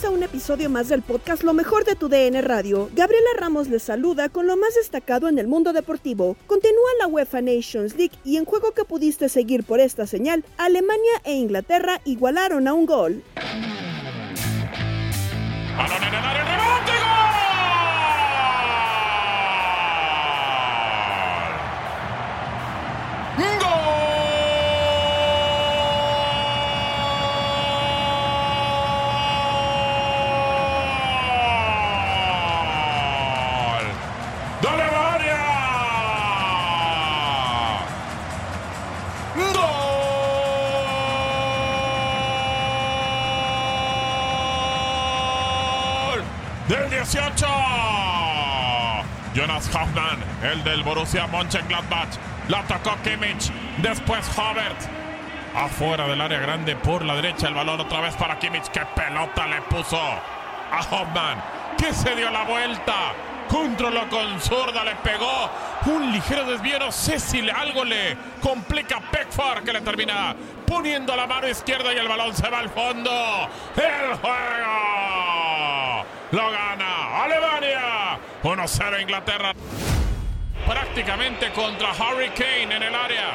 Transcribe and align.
Bienvenidos 0.00 0.22
a 0.22 0.24
un 0.24 0.34
episodio 0.34 0.70
más 0.70 0.88
del 0.88 1.02
podcast 1.02 1.42
Lo 1.42 1.52
mejor 1.52 1.84
de 1.84 1.94
tu 1.94 2.08
DN 2.08 2.40
Radio. 2.40 2.88
Gabriela 2.94 3.28
Ramos 3.36 3.68
les 3.68 3.82
saluda 3.82 4.30
con 4.30 4.46
lo 4.46 4.56
más 4.56 4.74
destacado 4.74 5.28
en 5.28 5.38
el 5.38 5.46
mundo 5.46 5.74
deportivo. 5.74 6.36
Continúa 6.46 6.88
la 7.00 7.06
UEFA 7.06 7.42
Nations 7.42 7.96
League 7.96 8.16
y 8.24 8.38
en 8.38 8.46
juego 8.46 8.72
que 8.72 8.84
pudiste 8.84 9.28
seguir 9.28 9.62
por 9.62 9.78
esta 9.78 10.06
señal, 10.06 10.44
Alemania 10.56 11.20
e 11.24 11.34
Inglaterra 11.34 12.00
igualaron 12.06 12.66
a 12.66 12.72
un 12.72 12.86
gol. 12.86 13.22
Jonas 49.40 49.74
Hoffman, 49.74 50.22
el 50.42 50.62
del 50.64 50.82
Borussia 50.82 51.26
Mönchengladbach. 51.26 52.10
La 52.48 52.62
tocó 52.64 52.94
Kimmich. 53.02 53.50
Después 53.78 54.20
Havertz. 54.38 54.86
Afuera 55.56 56.06
del 56.06 56.20
área 56.20 56.40
grande 56.40 56.76
por 56.76 57.02
la 57.02 57.14
derecha. 57.14 57.48
El 57.48 57.54
balón 57.54 57.80
otra 57.80 58.02
vez 58.02 58.14
para 58.16 58.38
Kimmich. 58.38 58.68
¡Qué 58.68 58.82
pelota 58.94 59.46
le 59.46 59.62
puso 59.62 59.98
a 59.98 60.80
Hoffman! 60.90 61.42
Que 61.78 61.90
se 61.94 62.14
dio 62.16 62.28
la 62.28 62.44
vuelta. 62.44 63.14
Controló 63.48 64.06
con 64.10 64.38
zurda, 64.42 64.84
le 64.84 64.94
pegó 64.96 65.50
un 65.86 66.12
ligero 66.12 66.44
desvío. 66.44 66.78
No 66.78 66.92
sé 66.92 67.18
si 67.18 67.48
algo 67.48 67.82
le 67.82 68.18
complica 68.42 69.00
Peckford 69.10 69.64
que 69.64 69.72
le 69.72 69.80
termina 69.80 70.36
poniendo 70.66 71.16
la 71.16 71.26
mano 71.26 71.48
izquierda 71.48 71.94
y 71.94 71.96
el 71.96 72.08
balón 72.08 72.36
se 72.36 72.46
va 72.50 72.58
al 72.58 72.68
fondo. 72.68 73.10
¡El 73.74 74.16
juego! 74.16 76.04
Lo 76.30 76.50
gana. 76.50 76.89
1-0 78.42 79.02
Inglaterra. 79.02 79.52
Prácticamente 80.66 81.50
contra 81.52 81.90
Harry 81.90 82.30
Kane 82.30 82.76
en 82.76 82.82
el 82.82 82.94
área. 82.94 83.34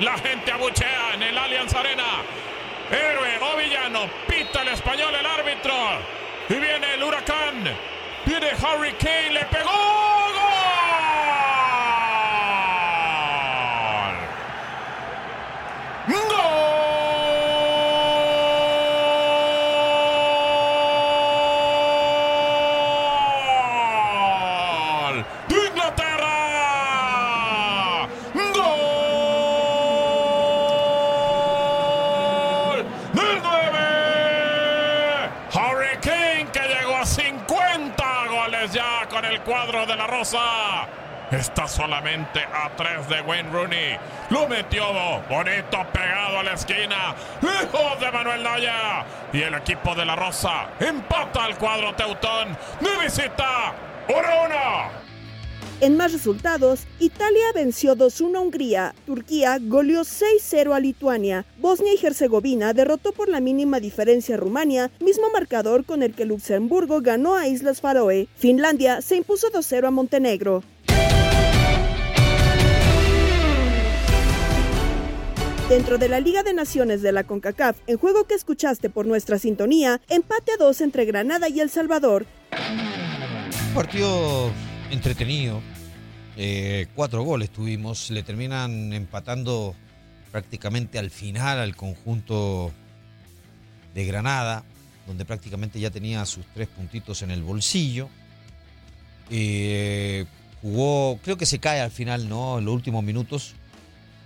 La 0.00 0.18
gente 0.18 0.50
abuchea 0.50 1.14
en 1.14 1.22
el 1.22 1.38
Allianz 1.38 1.74
Arena. 1.74 2.22
Héroe 2.90 3.38
o 3.40 3.56
villano, 3.56 4.10
pita 4.28 4.62
el 4.62 4.68
español 4.68 5.14
el 5.14 5.26
árbitro. 5.26 5.74
Y 6.48 6.54
viene 6.54 6.94
el 6.94 7.02
huracán. 7.02 7.64
Viene 8.24 8.48
Harry 8.62 8.92
Kane, 8.94 9.30
le 9.30 9.44
pegó. 9.46 9.70
¡Gol! 9.70 11.05
Cuadro 39.46 39.86
de 39.86 39.96
la 39.96 40.06
Rosa. 40.08 40.40
Está 41.30 41.66
solamente 41.66 42.40
a 42.40 42.70
3 42.76 43.08
de 43.08 43.20
Wayne 43.22 43.50
Rooney. 43.50 43.98
Lo 44.30 44.46
metió 44.48 44.92
bonito 45.28 45.86
pegado 45.92 46.40
a 46.40 46.42
la 46.42 46.52
esquina. 46.52 47.14
Lejos 47.40 48.00
de 48.00 48.10
Manuel 48.10 48.42
Neuer. 48.42 49.04
Y 49.32 49.42
el 49.42 49.54
equipo 49.54 49.94
de 49.94 50.04
la 50.04 50.16
Rosa 50.16 50.66
empata 50.80 51.44
al 51.44 51.56
cuadro 51.56 51.94
Teutón 51.94 52.56
de 52.80 53.04
visita. 53.04 53.72
1-1. 54.08 55.05
En 55.78 55.98
más 55.98 56.14
resultados, 56.14 56.86
Italia 57.00 57.52
venció 57.54 57.94
2-1 57.94 58.36
a 58.36 58.40
Hungría, 58.40 58.94
Turquía 59.04 59.58
goleó 59.60 60.04
6-0 60.04 60.74
a 60.74 60.80
Lituania, 60.80 61.44
Bosnia 61.58 61.92
y 61.92 62.06
Herzegovina 62.06 62.72
derrotó 62.72 63.12
por 63.12 63.28
la 63.28 63.40
mínima 63.40 63.78
diferencia 63.78 64.36
a 64.36 64.38
Rumania, 64.38 64.90
mismo 65.00 65.28
marcador 65.30 65.84
con 65.84 66.02
el 66.02 66.14
que 66.14 66.24
Luxemburgo 66.24 67.02
ganó 67.02 67.34
a 67.34 67.46
Islas 67.46 67.82
Faroe. 67.82 68.26
Finlandia 68.36 69.02
se 69.02 69.16
impuso 69.16 69.48
2-0 69.52 69.86
a 69.86 69.90
Montenegro. 69.90 70.62
Dentro 75.68 75.98
de 75.98 76.08
la 76.08 76.20
Liga 76.20 76.42
de 76.42 76.54
Naciones 76.54 77.02
de 77.02 77.12
la 77.12 77.24
CONCACAF, 77.24 77.76
en 77.86 77.98
juego 77.98 78.24
que 78.24 78.34
escuchaste 78.34 78.88
por 78.88 79.04
nuestra 79.04 79.38
sintonía, 79.38 80.00
empate 80.08 80.52
a 80.52 80.56
dos 80.56 80.80
entre 80.80 81.04
Granada 81.04 81.50
y 81.50 81.60
El 81.60 81.68
Salvador. 81.68 82.24
Partido 83.74 84.50
entretenido. 84.96 85.60
Eh, 86.36 86.86
cuatro 86.94 87.22
goles 87.22 87.50
tuvimos. 87.50 88.10
Le 88.10 88.22
terminan 88.22 88.92
empatando 88.92 89.74
prácticamente 90.32 90.98
al 90.98 91.10
final 91.10 91.58
al 91.58 91.76
conjunto 91.76 92.72
de 93.94 94.04
Granada, 94.04 94.64
donde 95.06 95.24
prácticamente 95.24 95.80
ya 95.80 95.90
tenía 95.90 96.24
sus 96.26 96.44
tres 96.52 96.68
puntitos 96.68 97.22
en 97.22 97.30
el 97.30 97.42
bolsillo. 97.42 98.08
Eh, 99.30 100.26
jugó, 100.62 101.18
creo 101.22 101.36
que 101.36 101.46
se 101.46 101.58
cae 101.58 101.80
al 101.80 101.90
final, 101.90 102.28
¿no? 102.28 102.58
En 102.58 102.64
los 102.64 102.74
últimos 102.74 103.04
minutos 103.04 103.54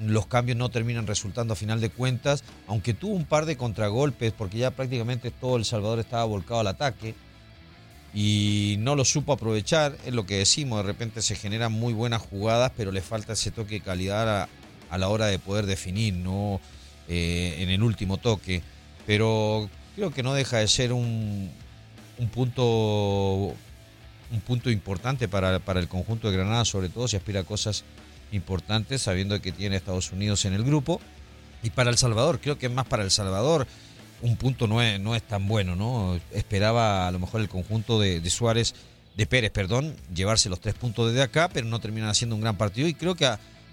los 0.01 0.27
cambios 0.27 0.57
no 0.57 0.71
terminan 0.71 1.07
resultando 1.07 1.53
a 1.53 1.57
final 1.57 1.81
de 1.81 1.91
cuentas, 1.91 2.43
aunque 2.67 2.95
tuvo 2.95 3.15
un 3.15 3.27
par 3.27 3.45
de 3.45 3.57
contragolpes 3.57 4.33
porque 4.33 4.59
ya 4.59 4.71
prácticamente 4.71 5.31
todo 5.31 5.57
El 5.57 5.67
Salvador 5.67 5.99
estaba 5.99 6.25
volcado 6.25 6.61
al 6.61 6.69
ataque 6.69 7.15
y 8.13 8.77
no 8.81 8.97
lo 8.97 9.05
supo 9.05 9.33
aprovechar, 9.33 9.97
es 10.05 10.13
lo 10.13 10.27
que 10.27 10.39
decimos, 10.39 10.79
de 10.79 10.85
repente 10.85 11.23
se 11.23 11.37
generan 11.37 11.73
muy 11.73 11.93
buenas 11.93 12.23
jugadas, 12.23 12.73
pero 12.77 12.93
le 12.93 13.01
falta 13.03 13.35
ese 13.35 13.51
toque 13.51 13.77
de 13.77 13.81
calidad 13.81 14.49
a, 14.91 14.99
la 14.99 15.09
hora 15.09 15.27
de 15.27 15.39
poder 15.39 15.67
definir, 15.67 16.15
no 16.15 16.61
eh, 17.09 17.57
en 17.59 17.71
el 17.71 17.83
último 17.83 18.17
toque, 18.17 18.63
pero 19.07 19.71
creo 19.95 20.11
que 20.13 20.23
no 20.23 20.35
deja 20.35 20.59
de 20.59 20.67
ser 20.67 20.93
un, 20.93 21.51
un 22.19 22.29
punto 22.29 23.55
un 24.33 24.41
punto 24.41 24.71
importante 24.71 25.29
para, 25.29 25.59
para 25.59 25.81
el 25.81 25.89
conjunto 25.89 26.31
de 26.31 26.37
Granada, 26.37 26.65
sobre 26.65 26.89
todo 26.89 27.09
si 27.09 27.17
aspira 27.17 27.41
a 27.41 27.45
cosas 27.45 27.85
importantes, 28.33 29.03
sabiendo 29.03 29.41
que 29.41 29.53
tiene 29.53 29.77
Estados 29.77 30.13
Unidos 30.13 30.45
en 30.45 30.55
el 30.55 30.65
grupo. 30.65 31.01
Y 31.63 31.71
para 31.71 31.91
El 31.91 31.99
Salvador, 31.99 32.41
creo 32.41 32.59
que 32.59 32.69
más 32.69 32.87
para 32.87 33.03
El 33.03 33.11
Salvador, 33.11 33.67
un 34.23 34.37
punto 34.37 34.67
no 34.67 34.83
es, 34.83 35.01
no 35.01 35.15
es 35.15 35.23
tan 35.23 35.47
bueno, 35.49 35.77
¿no? 35.77 36.19
Esperaba 36.33 37.09
a 37.09 37.11
lo 37.11 37.19
mejor 37.19 37.41
el 37.41 37.49
conjunto 37.49 37.99
de, 37.99 38.29
Suárez, 38.31 38.75
de 39.17 39.27
Pérez, 39.27 39.51
perdón, 39.51 39.97
llevarse 40.15 40.49
los 40.49 40.61
tres 40.61 40.75
puntos 40.75 41.09
desde 41.09 41.23
acá, 41.23 41.49
pero 41.53 41.67
no 41.67 41.81
terminan 41.81 42.09
haciendo 42.11 42.37
un 42.37 42.43
gran 42.43 42.57
partido 42.57 42.89
y 42.89 42.95
creo 42.95 43.15
que 43.15 43.29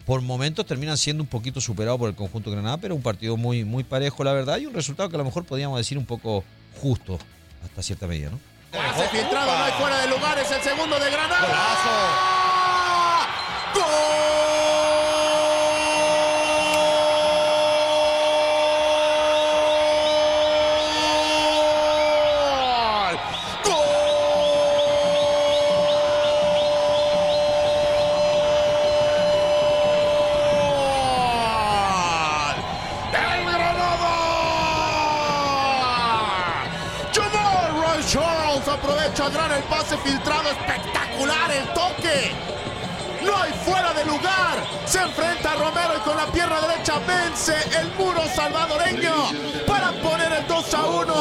por 0.06 0.22
momentos 0.22 0.66
terminan 0.66 0.98
siendo 0.98 1.24
un 1.24 1.28
poquito 1.28 1.60
superado 1.60 1.98
por 1.98 2.10
el 2.10 2.16
conjunto 2.16 2.50
de 2.50 2.56
Granada, 2.56 2.78
pero 2.78 2.96
un 2.96 3.02
partido 3.02 3.36
muy, 3.36 3.66
muy 3.66 3.84
parejo, 3.84 4.24
la 4.24 4.34
verdad, 4.34 4.58
y 4.58 4.66
un 4.66 4.74
resultado 4.74 5.10
que 5.10 5.16
a 5.16 5.20
lo 5.20 5.26
mejor 5.26 5.44
podríamos 5.44 5.78
decir 5.78 5.98
un 5.98 6.06
poco 6.06 6.44
justo 6.82 7.20
hasta 7.64 7.84
cierta 7.84 8.08
medida, 8.08 8.30
¿no? 8.30 8.40
filtrado, 9.12 9.58
no 9.58 9.64
hay 9.64 9.72
fuera 9.74 10.00
de 10.02 10.08
lugar, 10.08 10.38
es 10.40 10.52
el 10.52 10.62
segundo 10.62 11.00
de 11.00 11.10
Granada. 11.10 11.48
¡Gol! 13.74 14.47
Se 44.86 45.02
enfrenta 45.02 45.52
a 45.52 45.56
Romero 45.56 45.98
y 45.98 46.00
con 46.00 46.16
la 46.16 46.28
pierna 46.28 46.62
derecha 46.62 46.94
vence 47.06 47.54
el 47.78 47.92
muro 47.98 48.22
salvadoreño 48.34 49.14
para 49.68 49.92
poner 49.92 50.32
el 50.32 50.48
2 50.48 50.74
a 50.74 50.86
1. 50.86 51.14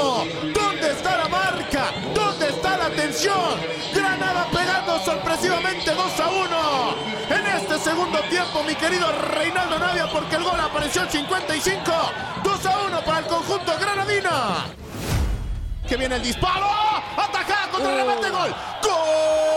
¿Dónde 0.55 0.93
está 0.93 1.17
la 1.19 1.29
marca? 1.29 1.87
¿Dónde 2.15 2.49
está 2.49 2.77
la 2.77 2.91
tensión? 2.91 3.61
Granada 3.93 4.47
pegando 4.53 5.01
sorpresivamente 5.01 5.91
2 5.93 6.21
a 6.21 6.29
1. 6.29 7.37
En 7.37 7.47
este 7.57 7.79
segundo 7.81 8.21
tiempo, 8.31 8.63
mi 8.63 8.77
querido 8.77 9.11
Reinaldo 9.35 9.81
Navia, 9.81 10.07
porque 10.13 10.37
el 10.37 10.45
gol 10.45 10.61
apareció 10.61 11.03
el 11.03 11.11
55. 11.11 11.93
2 12.45 12.67
a 12.67 12.79
1 12.87 13.01
para 13.05 13.19
el 13.19 13.27
conjunto 13.27 13.73
granadina. 13.81 14.67
Que 15.89 15.97
viene 15.97 16.17
el 16.17 16.23
disparo. 16.23 16.71
Atacada 17.17 17.69
contra 17.73 17.91
el 17.91 17.97
remate. 17.99 18.31
Gol. 18.31 18.55
Gol. 18.83 19.56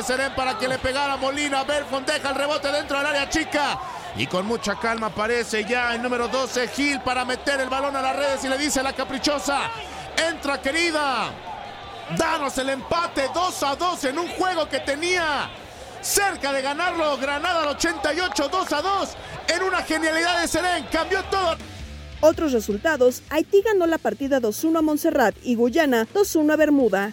De 0.00 0.06
Serén 0.06 0.34
para 0.34 0.58
que 0.58 0.66
le 0.66 0.78
pegara 0.78 1.16
Molina! 1.16 1.62
Belfont 1.64 2.06
deja 2.06 2.30
el 2.30 2.34
rebote 2.34 2.72
dentro 2.72 2.98
del 2.98 3.06
área 3.06 3.28
chica. 3.28 3.78
Y 4.16 4.26
con 4.26 4.46
mucha 4.46 4.76
calma 4.76 5.08
aparece 5.08 5.64
ya 5.64 5.94
el 5.94 6.02
número 6.02 6.28
12 6.28 6.68
Gil 6.68 7.00
para 7.00 7.24
meter 7.24 7.60
el 7.60 7.68
balón 7.68 7.94
a 7.96 8.02
las 8.02 8.16
redes 8.16 8.44
y 8.44 8.48
le 8.48 8.56
dice 8.56 8.80
a 8.80 8.82
la 8.82 8.94
caprichosa, 8.94 9.70
entra 10.16 10.60
querida, 10.60 11.30
danos 12.16 12.56
el 12.58 12.70
empate 12.70 13.28
2 13.32 13.62
a 13.62 13.76
2 13.76 14.04
en 14.04 14.18
un 14.18 14.28
juego 14.28 14.68
que 14.68 14.80
tenía 14.80 15.50
cerca 16.00 16.52
de 16.52 16.62
ganarlo 16.62 17.18
Granada 17.18 17.62
al 17.62 17.68
88 17.68 18.48
2 18.48 18.72
a 18.72 18.82
2 18.82 19.08
en 19.48 19.62
una 19.62 19.82
genialidad 19.82 20.40
de 20.40 20.48
Serén, 20.48 20.86
cambió 20.90 21.22
todo. 21.24 21.56
Otros 22.22 22.52
resultados, 22.52 23.22
Haití 23.30 23.62
ganó 23.62 23.86
la 23.86 23.98
partida 23.98 24.40
2-1 24.40 24.78
a 24.78 24.82
Montserrat 24.82 25.34
y 25.42 25.54
Guyana 25.54 26.06
2-1 26.14 26.52
a 26.52 26.56
Bermuda. 26.56 27.12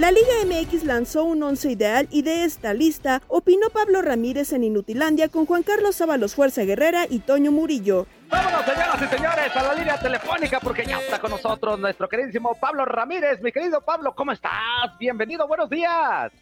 La 0.00 0.10
Liga 0.10 0.32
MX 0.46 0.84
lanzó 0.84 1.24
un 1.24 1.42
once 1.42 1.70
ideal 1.70 2.08
y 2.10 2.22
de 2.22 2.44
esta 2.44 2.72
lista 2.72 3.20
opinó 3.28 3.68
Pablo 3.68 4.00
Ramírez 4.00 4.54
en 4.54 4.64
Inutilandia 4.64 5.28
con 5.28 5.44
Juan 5.44 5.62
Carlos 5.62 6.00
Ábalos 6.00 6.34
Fuerza 6.34 6.62
Guerrera 6.62 7.04
y 7.10 7.18
Toño 7.18 7.52
Murillo. 7.52 8.06
Vámonos, 8.30 8.64
señoras 8.64 9.02
y 9.02 9.14
señores, 9.14 9.54
a 9.54 9.62
la 9.62 9.74
línea 9.74 10.00
telefónica 10.00 10.58
porque 10.58 10.86
ya 10.86 11.00
está 11.00 11.18
con 11.18 11.32
nosotros 11.32 11.78
nuestro 11.78 12.08
queridísimo 12.08 12.56
Pablo 12.58 12.86
Ramírez. 12.86 13.42
Mi 13.42 13.52
querido 13.52 13.82
Pablo, 13.82 14.14
¿cómo 14.14 14.32
estás? 14.32 14.96
Bienvenido, 14.98 15.46
buenos 15.46 15.68
días. 15.68 16.32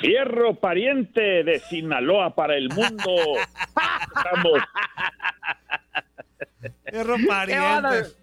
Fierro 0.00 0.54
pariente 0.54 1.44
de 1.44 1.60
Sinaloa 1.68 2.34
para 2.34 2.56
el 2.56 2.70
mundo. 2.70 3.14
Estamos. 4.16 4.62
Fierro 6.90 7.16
pariente. 7.28 8.21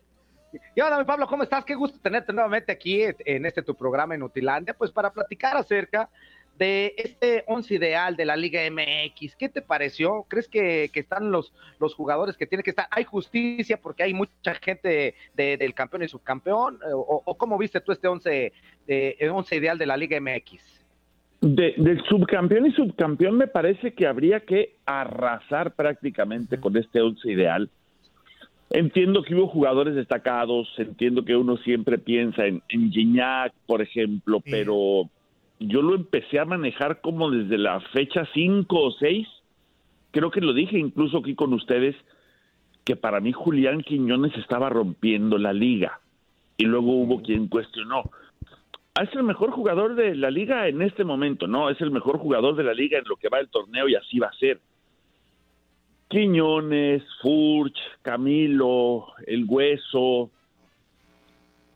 Y 0.79 0.81
ahora, 0.81 1.03
Pablo, 1.03 1.27
¿cómo 1.27 1.43
estás? 1.43 1.65
Qué 1.65 1.75
gusto 1.75 1.99
tenerte 2.01 2.31
nuevamente 2.31 2.71
aquí 2.71 3.01
en 3.25 3.45
este 3.45 3.61
tu 3.61 3.75
programa 3.75 4.15
en 4.15 4.23
Utilandia, 4.23 4.73
pues 4.73 4.91
para 4.91 5.11
platicar 5.11 5.57
acerca 5.57 6.09
de 6.57 6.93
este 6.95 7.43
once 7.47 7.73
ideal 7.73 8.15
de 8.15 8.23
la 8.23 8.37
Liga 8.37 8.61
MX. 8.71 9.35
¿Qué 9.35 9.49
te 9.49 9.61
pareció? 9.61 10.25
¿Crees 10.29 10.47
que, 10.47 10.89
están 10.93 11.33
los, 11.33 11.53
los 11.81 11.93
jugadores 11.93 12.37
que 12.37 12.47
tienen 12.47 12.63
que 12.63 12.69
estar? 12.69 12.87
¿Hay 12.91 13.03
justicia 13.03 13.75
porque 13.75 14.03
hay 14.03 14.13
mucha 14.13 14.55
gente 14.55 15.15
del 15.33 15.73
campeón 15.73 16.03
y 16.03 16.07
subcampeón? 16.07 16.79
¿O, 16.93 17.37
cómo 17.37 17.57
viste 17.57 17.81
tú 17.81 17.91
este 17.91 18.07
once, 18.07 18.53
eh, 18.87 19.29
once 19.33 19.57
ideal 19.57 19.77
de 19.77 19.85
la 19.85 19.97
Liga 19.97 20.17
MX? 20.21 20.63
del 21.41 22.01
subcampeón 22.05 22.67
y 22.67 22.71
subcampeón 22.71 23.37
me 23.37 23.47
parece 23.47 23.93
que 23.93 24.07
habría 24.07 24.41
que 24.41 24.77
arrasar 24.85 25.73
prácticamente 25.73 26.57
con 26.57 26.77
este 26.77 27.01
once 27.01 27.29
ideal 27.29 27.69
Entiendo 28.71 29.23
que 29.23 29.33
hubo 29.33 29.47
jugadores 29.47 29.95
destacados, 29.95 30.67
entiendo 30.77 31.25
que 31.25 31.35
uno 31.35 31.57
siempre 31.57 31.97
piensa 31.97 32.45
en, 32.45 32.61
en 32.69 32.91
Gignac, 32.91 33.53
por 33.65 33.81
ejemplo, 33.81 34.41
pero 34.41 35.09
yo 35.59 35.81
lo 35.81 35.95
empecé 35.95 36.39
a 36.39 36.45
manejar 36.45 37.01
como 37.01 37.31
desde 37.31 37.57
la 37.57 37.79
fecha 37.79 38.27
5 38.33 38.79
o 38.79 38.91
6. 38.91 39.27
Creo 40.11 40.29
que 40.29 40.41
lo 40.41 40.53
dije 40.53 40.77
incluso 40.77 41.17
aquí 41.17 41.33
con 41.33 41.53
ustedes, 41.53 41.95
que 42.83 42.95
para 42.95 43.19
mí 43.19 43.31
Julián 43.31 43.81
Quiñones 43.81 44.35
estaba 44.37 44.69
rompiendo 44.69 45.37
la 45.37 45.51
liga. 45.51 45.99
Y 46.57 46.65
luego 46.65 46.93
hubo 46.93 47.21
quien 47.21 47.47
cuestionó. 47.47 48.03
Es 49.01 49.13
el 49.15 49.23
mejor 49.23 49.51
jugador 49.51 49.95
de 49.95 50.15
la 50.15 50.29
liga 50.29 50.67
en 50.67 50.81
este 50.81 51.03
momento, 51.03 51.47
no, 51.47 51.69
es 51.69 51.79
el 51.81 51.89
mejor 51.89 52.17
jugador 52.17 52.55
de 52.55 52.63
la 52.63 52.73
liga 52.73 52.97
en 52.97 53.05
lo 53.07 53.15
que 53.15 53.29
va 53.29 53.39
el 53.39 53.49
torneo 53.49 53.87
y 53.87 53.95
así 53.95 54.19
va 54.19 54.27
a 54.27 54.33
ser. 54.33 54.59
Quiñones, 56.09 57.03
Furch, 57.21 57.77
Camilo, 58.01 59.07
El 59.25 59.45
Hueso, 59.47 60.31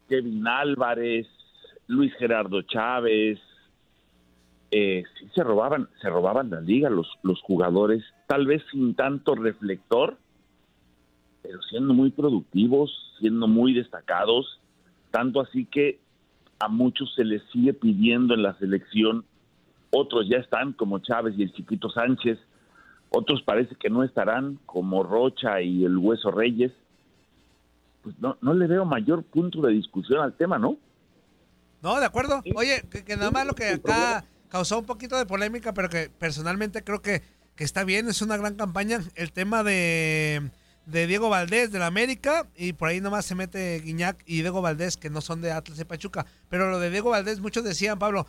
Kevin 0.09 0.47
Álvarez, 0.47 1.27
Luis 1.87 2.13
Gerardo 2.15 2.63
Chávez, 2.63 3.39
eh, 4.71 5.03
sí 5.19 5.29
se 5.35 5.43
robaban, 5.43 5.87
se 6.01 6.09
robaban 6.09 6.49
la 6.49 6.59
liga 6.59 6.89
los, 6.89 7.07
los 7.21 7.39
jugadores, 7.43 8.03
tal 8.25 8.47
vez 8.47 8.63
sin 8.71 8.95
tanto 8.95 9.35
reflector, 9.35 10.17
pero 11.43 11.61
siendo 11.61 11.93
muy 11.93 12.09
productivos, 12.09 12.91
siendo 13.19 13.47
muy 13.47 13.75
destacados, 13.75 14.59
tanto 15.11 15.41
así 15.41 15.65
que 15.65 15.99
a 16.59 16.69
muchos 16.69 17.13
se 17.13 17.23
les 17.23 17.43
sigue 17.51 17.73
pidiendo 17.73 18.33
en 18.33 18.41
la 18.41 18.57
selección. 18.57 19.25
Otros 19.91 20.27
ya 20.27 20.37
están, 20.37 20.73
como 20.73 20.97
Chávez 20.97 21.35
y 21.37 21.43
el 21.43 21.53
Chiquito 21.53 21.91
Sánchez. 21.91 22.39
Otros 23.15 23.43
parece 23.43 23.75
que 23.75 23.91
no 23.91 24.03
estarán, 24.03 24.59
como 24.65 25.03
Rocha 25.03 25.61
y 25.61 25.85
el 25.85 25.97
Hueso 25.97 26.31
Reyes. 26.31 26.71
Pues 28.01 28.15
no, 28.19 28.37
no 28.41 28.53
le 28.55 28.65
veo 28.65 28.85
mayor 28.85 29.23
punto 29.23 29.61
de 29.61 29.71
discusión 29.71 30.19
al 30.19 30.33
tema, 30.33 30.57
¿no? 30.57 30.77
No, 31.83 31.99
de 31.99 32.05
acuerdo. 32.07 32.41
Oye, 32.55 32.83
que, 32.89 33.03
que 33.05 33.15
nada 33.15 33.29
más 33.29 33.45
lo 33.45 33.53
que 33.53 33.69
acá 33.69 34.25
causó 34.49 34.79
un 34.79 34.85
poquito 34.85 35.15
de 35.17 35.27
polémica, 35.27 35.73
pero 35.75 35.89
que 35.89 36.09
personalmente 36.09 36.83
creo 36.83 37.01
que, 37.03 37.21
que 37.55 37.63
está 37.63 37.83
bien, 37.83 38.07
es 38.09 38.21
una 38.23 38.35
gran 38.35 38.55
campaña. 38.55 38.99
El 39.13 39.31
tema 39.31 39.63
de, 39.63 40.49
de 40.87 41.05
Diego 41.05 41.29
Valdés 41.29 41.71
de 41.71 41.77
la 41.79 41.87
América, 41.87 42.47
y 42.55 42.73
por 42.73 42.87
ahí 42.89 42.99
nomás 42.99 43.25
se 43.25 43.35
mete 43.35 43.79
Guiñac 43.81 44.23
y 44.25 44.41
Diego 44.41 44.63
Valdés, 44.63 44.97
que 44.97 45.11
no 45.11 45.21
son 45.21 45.41
de 45.41 45.51
Atlas 45.51 45.77
de 45.77 45.85
Pachuca. 45.85 46.25
Pero 46.49 46.71
lo 46.71 46.79
de 46.79 46.89
Diego 46.89 47.11
Valdés, 47.11 47.41
muchos 47.41 47.63
decían, 47.63 47.99
Pablo, 47.99 48.25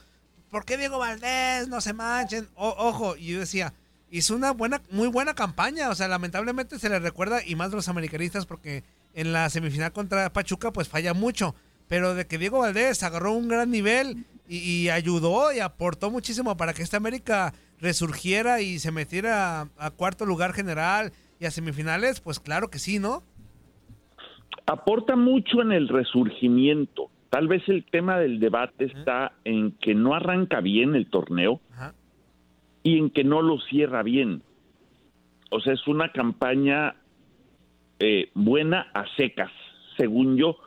¿por 0.51 0.67
qué 0.67 0.77
Diego 0.77 0.99
Valdés? 0.99 1.69
No 1.69 1.81
se 1.81 1.95
manchen. 1.95 2.49
O- 2.55 2.75
ojo, 2.77 3.17
y 3.17 3.33
yo 3.33 3.41
decía, 3.41 3.73
hizo 4.17 4.35
una 4.37 4.53
buena, 4.53 4.81
muy 4.91 5.09
buena 5.09 5.35
campaña. 5.35 5.91
O 5.91 5.95
sea, 5.95 6.09
lamentablemente 6.09 6.79
se 6.79 6.89
le 6.89 6.99
recuerda, 6.99 7.41
y 7.45 7.55
más 7.57 7.73
los 7.73 7.89
americanistas, 7.89 8.47
porque 8.47 8.85
en 9.15 9.33
la 9.33 9.49
semifinal 9.51 9.93
contra 9.93 10.33
Pachuca, 10.33 10.73
pues 10.73 10.89
falla 10.89 11.15
mucho. 11.15 11.55
Pero 11.89 12.15
de 12.15 12.27
que 12.27 12.39
Diego 12.39 12.61
Valdés 12.61 13.03
agarró 13.03 13.33
un 13.33 13.49
gran 13.49 13.71
nivel 13.71 14.25
y, 14.49 14.59
y 14.59 14.89
ayudó 14.89 15.53
y 15.53 15.61
aportó 15.61 16.11
muchísimo 16.11 16.57
para 16.57 16.73
que 16.73 16.83
esta 16.83 16.97
América 16.97 17.53
resurgiera 17.81 18.61
y 18.61 18.79
se 18.79 18.93
metiera 18.93 19.61
a, 19.61 19.69
a 19.79 19.91
cuarto 19.91 20.25
lugar 20.25 20.55
general 20.55 21.13
y 21.41 21.47
a 21.47 21.51
semifinales, 21.51 22.21
pues 22.21 22.41
claro 22.41 22.71
que 22.71 22.79
sí, 22.79 22.99
¿no? 22.99 23.23
aporta 24.67 25.17
mucho 25.17 25.61
en 25.61 25.73
el 25.73 25.89
resurgimiento. 25.89 27.11
Tal 27.31 27.49
vez 27.49 27.69
el 27.69 27.85
tema 27.85 28.19
del 28.19 28.39
debate 28.39 28.87
está 28.87 29.33
en 29.45 29.73
que 29.73 29.95
no 29.95 30.15
arranca 30.15 30.61
bien 30.61 30.95
el 30.95 31.11
torneo 31.11 31.61
y 32.85 32.99
en 32.99 33.11
que 33.11 33.25
no 33.25 33.43
lo 33.43 33.59
cierra 33.59 34.05
bien. 34.05 34.43
O 35.51 35.59
sea, 35.59 35.73
es 35.73 35.89
una 35.89 36.13
campaña 36.13 36.95
eh, 37.99 38.31
buena 38.35 38.91
a 38.95 39.07
secas, 39.17 39.51
según 39.97 40.37
yo, 40.37 40.59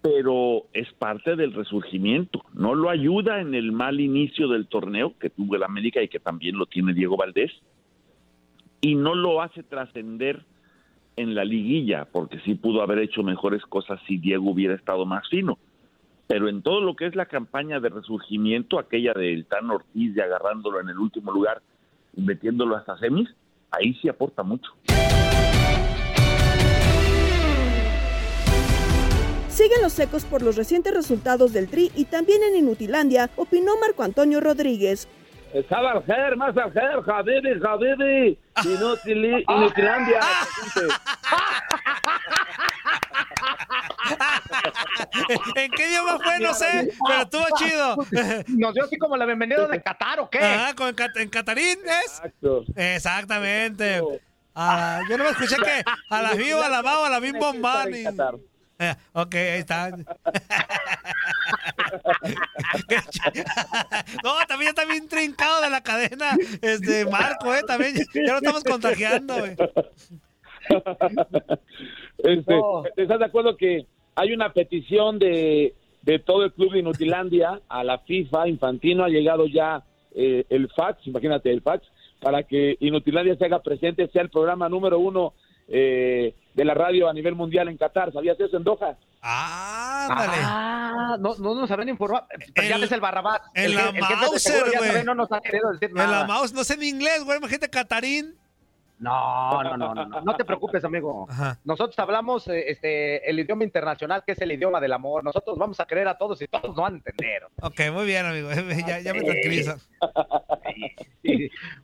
pero 0.00 0.66
es 0.72 0.92
parte 0.94 1.36
del 1.36 1.52
resurgimiento. 1.52 2.44
No 2.54 2.74
lo 2.74 2.88
ayuda 2.90 3.40
en 3.40 3.54
el 3.54 3.70
mal 3.70 4.00
inicio 4.00 4.48
del 4.48 4.66
torneo 4.66 5.14
que 5.18 5.30
tuvo 5.30 5.56
el 5.56 5.62
América 5.62 6.02
y 6.02 6.08
que 6.08 6.20
también 6.20 6.56
lo 6.56 6.66
tiene 6.66 6.94
Diego 6.94 7.16
Valdés, 7.16 7.52
y 8.80 8.94
no 8.94 9.14
lo 9.14 9.42
hace 9.42 9.62
trascender 9.62 10.44
en 11.16 11.34
la 11.34 11.44
liguilla, 11.44 12.06
porque 12.12 12.38
sí 12.40 12.54
pudo 12.54 12.82
haber 12.82 12.98
hecho 12.98 13.22
mejores 13.22 13.62
cosas 13.64 14.00
si 14.06 14.18
Diego 14.18 14.50
hubiera 14.50 14.74
estado 14.74 15.04
más 15.04 15.28
fino. 15.28 15.58
Pero 16.26 16.48
en 16.48 16.62
todo 16.62 16.80
lo 16.80 16.96
que 16.96 17.06
es 17.06 17.14
la 17.14 17.26
campaña 17.26 17.78
de 17.78 17.88
resurgimiento, 17.88 18.78
aquella 18.78 19.12
del 19.14 19.46
Tan 19.46 19.70
Ortiz 19.70 20.14
de 20.14 20.22
agarrándolo 20.22 20.80
en 20.80 20.88
el 20.88 20.98
último 20.98 21.30
lugar 21.30 21.62
y 22.16 22.22
metiéndolo 22.22 22.76
hasta 22.76 22.98
semis, 22.98 23.28
ahí 23.70 23.94
sí 23.94 24.08
aporta 24.08 24.42
mucho. 24.42 24.70
Siguen 29.48 29.80
los 29.82 29.92
secos 29.92 30.24
por 30.24 30.42
los 30.42 30.56
recientes 30.56 30.92
resultados 30.92 31.52
del 31.52 31.68
Tri 31.68 31.90
y 31.94 32.04
también 32.06 32.42
en 32.42 32.56
Inutilandia, 32.56 33.30
opinó 33.36 33.72
Marco 33.80 34.02
Antonio 34.02 34.40
Rodríguez. 34.40 35.08
Estaba 35.54 35.92
al 35.92 36.04
Ger, 36.04 36.36
más 36.36 36.54
al 36.56 36.72
Ger, 36.72 37.02
Inutilandia. 39.48 40.20
¿En 45.56 45.70
qué 45.72 45.88
idioma 45.88 46.18
fue? 46.18 46.38
No 46.40 46.54
sé, 46.54 46.90
pero 47.06 47.22
estuvo 47.22 47.44
chido. 47.56 47.96
Nos 48.48 48.74
dio 48.74 48.84
así 48.84 48.96
como 48.98 49.16
la 49.16 49.24
bienvenida 49.26 49.66
de 49.66 49.82
Qatar, 49.82 50.20
¿o 50.20 50.30
qué? 50.30 50.38
Ajá, 50.38 50.74
con 50.74 50.94
en 51.16 51.28
catarín, 51.28 51.78
¿es? 52.04 52.22
Exactamente. 52.76 54.02
Ah, 54.54 55.00
yo 55.08 55.18
no 55.18 55.24
me 55.24 55.30
escuché 55.30 55.56
que 55.56 55.82
a 56.10 56.22
la 56.22 56.32
viva, 56.34 56.66
a 56.66 56.70
la 56.70 56.82
baba, 56.82 57.06
a 57.06 57.10
la 57.10 57.20
bim 57.20 57.38
bom 57.38 57.60
bam 57.60 57.92
y- 57.92 58.04
Eh, 58.78 58.94
ok, 59.14 59.34
ahí 59.34 59.58
está. 59.60 59.90
No, 64.22 64.34
también 64.46 64.70
está 64.70 64.84
bien 64.84 65.08
trincado 65.08 65.60
de 65.62 65.70
la 65.70 65.80
cadena. 65.82 66.36
Este 66.60 67.04
Marco, 67.06 67.54
eh, 67.54 67.62
también 67.66 67.94
ya 68.14 68.32
lo 68.32 68.38
estamos 68.38 68.64
contagiando, 68.64 69.38
güey. 69.38 69.56
Este, 72.18 72.60
¿Estás 72.96 73.18
de 73.18 73.24
acuerdo 73.24 73.56
que 73.56 73.86
hay 74.16 74.32
una 74.32 74.52
petición 74.52 75.18
de, 75.18 75.74
de 76.02 76.18
todo 76.18 76.44
el 76.44 76.52
club 76.52 76.72
de 76.72 76.80
Inutilandia 76.80 77.60
a 77.68 77.84
la 77.84 77.98
FIFA? 77.98 78.48
Infantino 78.48 79.04
ha 79.04 79.08
llegado 79.08 79.46
ya 79.46 79.84
eh, 80.14 80.44
el 80.48 80.68
fax, 80.74 81.06
imagínate 81.06 81.52
el 81.52 81.62
fax, 81.62 81.86
para 82.20 82.42
que 82.42 82.76
Inutilandia 82.80 83.36
se 83.36 83.44
haga 83.44 83.62
presente, 83.62 84.08
sea 84.08 84.22
el 84.22 84.30
programa 84.30 84.68
número 84.68 84.98
uno 84.98 85.34
eh, 85.68 86.34
de 86.54 86.64
la 86.64 86.74
radio 86.74 87.08
a 87.08 87.12
nivel 87.12 87.34
mundial 87.34 87.68
en 87.68 87.76
Qatar. 87.76 88.12
¿Sabías 88.12 88.38
eso 88.40 88.56
en 88.56 88.64
Doha? 88.64 88.96
Ah, 89.20 91.16
no, 91.18 91.34
no 91.36 91.54
nos 91.54 91.70
habían 91.70 91.88
informado. 91.90 92.26
Pero 92.54 92.68
ya 92.68 92.78
ves 92.78 92.92
el 92.92 93.00
Barrabás. 93.00 93.40
en 93.54 93.64
el, 93.64 93.72
el 93.72 94.40
seguro 94.40 94.72
ya 94.72 94.78
güey. 94.78 95.04
no 95.04 95.14
nos 95.14 95.30
ha 95.32 95.40
querido 95.40 95.70
decir 95.72 95.90
En 95.90 95.96
la 95.96 96.06
nada. 96.06 96.26
mouse, 96.26 96.52
no 96.52 96.64
sé 96.64 96.74
en 96.74 96.84
inglés, 96.84 97.24
güey. 97.24 97.38
Imagínate 97.38 97.68
catarín. 97.68 98.34
No, 98.98 99.62
no, 99.62 99.76
no, 99.76 99.94
no, 99.94 100.06
no, 100.06 100.20
no 100.22 100.36
te 100.36 100.44
preocupes, 100.44 100.82
amigo. 100.84 101.28
Nosotros 101.64 101.98
hablamos 101.98 102.48
eh, 102.48 102.70
este, 102.70 103.28
el 103.28 103.38
idioma 103.38 103.64
internacional, 103.64 104.22
que 104.24 104.32
es 104.32 104.40
el 104.40 104.52
idioma 104.52 104.80
del 104.80 104.92
amor. 104.94 105.22
Nosotros 105.22 105.58
vamos 105.58 105.78
a 105.80 105.86
querer 105.86 106.08
a 106.08 106.16
todos 106.16 106.40
y 106.40 106.46
todos 106.48 106.64
nos 106.68 106.76
van 106.76 106.94
a 106.94 106.96
entender. 106.96 107.42
Ok, 107.60 107.80
muy 107.92 108.06
bien, 108.06 108.24
amigo. 108.26 108.48
Ya, 108.86 109.12
me. 109.12 109.22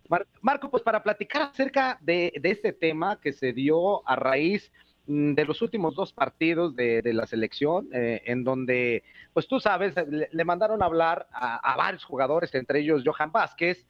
Mar- 0.09 0.27
Marco, 0.41 0.71
pues 0.71 0.83
para 0.83 1.03
platicar 1.03 1.43
acerca 1.43 1.99
de, 2.01 2.33
este 2.43 2.73
tema 2.73 3.21
que 3.21 3.33
se 3.33 3.53
dio 3.53 4.07
a 4.09 4.17
raíz 4.17 4.73
mm, 5.07 5.35
de 5.35 5.45
los 5.45 5.61
últimos 5.63 5.95
dos 5.95 6.13
partidos 6.13 6.75
de, 6.77 7.03
la 7.13 7.27
selección, 7.27 7.89
eh, 7.93 8.23
en 8.27 8.45
donde, 8.45 9.03
pues 9.33 9.47
tú 9.49 9.61
sabes, 9.61 9.95
le, 10.09 10.45
mandaron 10.45 10.83
a 10.83 10.87
hablar 10.87 11.27
a, 11.33 11.57
a 11.57 11.77
varios 11.77 12.05
jugadores, 12.05 12.55
entre 12.55 12.81
ellos 12.81 13.03
Johan 13.05 13.33
Vázquez, 13.33 13.87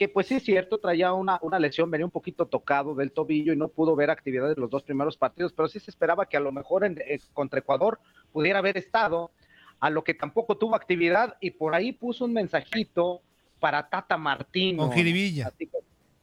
que 0.00 0.08
pues 0.08 0.28
sí 0.28 0.36
es 0.36 0.42
cierto, 0.44 0.78
traía 0.78 1.12
una, 1.12 1.38
una 1.42 1.58
lesión, 1.58 1.90
venía 1.90 2.06
un 2.06 2.10
poquito 2.10 2.46
tocado 2.46 2.94
del 2.94 3.12
tobillo 3.12 3.52
y 3.52 3.56
no 3.58 3.68
pudo 3.68 3.94
ver 3.94 4.08
actividades 4.08 4.56
los 4.56 4.70
dos 4.70 4.82
primeros 4.82 5.18
partidos, 5.18 5.52
pero 5.52 5.68
sí 5.68 5.78
se 5.78 5.90
esperaba 5.90 6.24
que 6.24 6.38
a 6.38 6.40
lo 6.40 6.52
mejor 6.52 6.86
en- 6.86 6.96
eh, 7.06 7.20
contra 7.34 7.58
Ecuador 7.58 8.00
pudiera 8.32 8.60
haber 8.60 8.78
estado, 8.78 9.30
a 9.78 9.90
lo 9.90 10.02
que 10.02 10.14
tampoco 10.14 10.56
tuvo 10.56 10.74
actividad 10.74 11.36
y 11.38 11.50
por 11.50 11.74
ahí 11.74 11.92
puso 11.92 12.24
un 12.24 12.32
mensajito 12.32 13.20
para 13.58 13.90
Tata 13.90 14.16
Martino. 14.16 14.84
Con 14.88 14.92
jiribilla. 14.96 15.52
Que- 15.58 15.68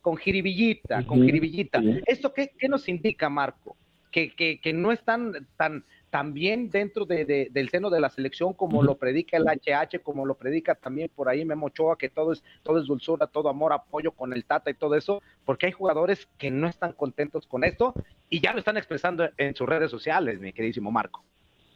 Con 0.02 0.18
jiribillita, 0.18 1.06
con 1.06 1.22
jiribillita. 1.24 1.80
¿Esto 2.08 2.34
qué, 2.34 2.54
qué 2.58 2.68
nos 2.68 2.90
indica, 2.90 3.30
Marco? 3.30 3.78
Que, 4.12 4.34
que, 4.34 4.60
que 4.60 4.74
no 4.74 4.92
están 4.92 5.34
tan, 5.34 5.46
tan 5.56 5.86
bien 6.34 6.70
dentro 6.70 7.06
de, 7.06 7.26
de- 7.26 7.50
del 7.52 7.70
seno 7.70 7.90
de 7.90 8.00
la 8.00 8.10
selección 8.10 8.54
como 8.54 8.82
lo 8.82 8.96
predica 8.96 9.38
el 9.38 9.46
HH, 9.48 10.00
como 10.04 10.26
lo 10.26 10.36
predica 10.36 10.74
también 10.76 11.10
por 11.16 11.30
ahí 11.30 11.46
Memo 11.46 11.68
Ochoa, 11.68 11.98
que 11.98 12.10
todo 12.10 12.32
es, 12.34 12.44
todo 12.64 12.80
es 12.80 12.88
dulzura, 12.88 13.28
todo 13.28 13.50
amor, 13.50 13.74
apoyo 13.74 14.12
con 14.12 14.34
el 14.34 14.46
Tata 14.46 14.70
y 14.72 14.74
todo 14.74 14.96
eso, 14.96 15.22
porque 15.46 15.68
hay 15.68 15.72
jugadores 15.72 16.28
que 16.38 16.50
no 16.50 16.68
están 16.68 16.94
contentos 16.94 17.46
con 17.46 17.64
esto 17.64 17.94
y 18.30 18.40
ya 18.42 18.54
lo 18.54 18.60
están 18.60 18.78
expresando 18.78 19.30
en 19.38 19.56
sus 19.56 19.68
redes 19.70 19.92
sociales, 19.92 20.40
mi 20.40 20.54
queridísimo 20.54 20.92
Marco. 20.92 21.24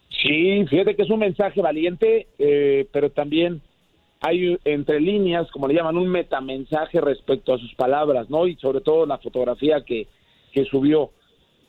Sí, 0.09 0.65
fíjate 0.69 0.95
que 0.95 1.03
es 1.03 1.09
un 1.09 1.19
mensaje 1.19 1.61
valiente, 1.61 2.27
eh, 2.37 2.87
pero 2.91 3.11
también 3.11 3.61
hay 4.21 4.57
entre 4.65 4.99
líneas, 4.99 5.49
como 5.51 5.67
le 5.67 5.73
llaman, 5.73 5.97
un 5.97 6.07
metamensaje 6.09 6.99
respecto 7.01 7.53
a 7.53 7.57
sus 7.57 7.73
palabras, 7.75 8.29
¿no? 8.29 8.45
Y 8.47 8.55
sobre 8.57 8.81
todo 8.81 9.05
la 9.05 9.17
fotografía 9.17 9.83
que, 9.83 10.07
que 10.51 10.65
subió. 10.65 11.11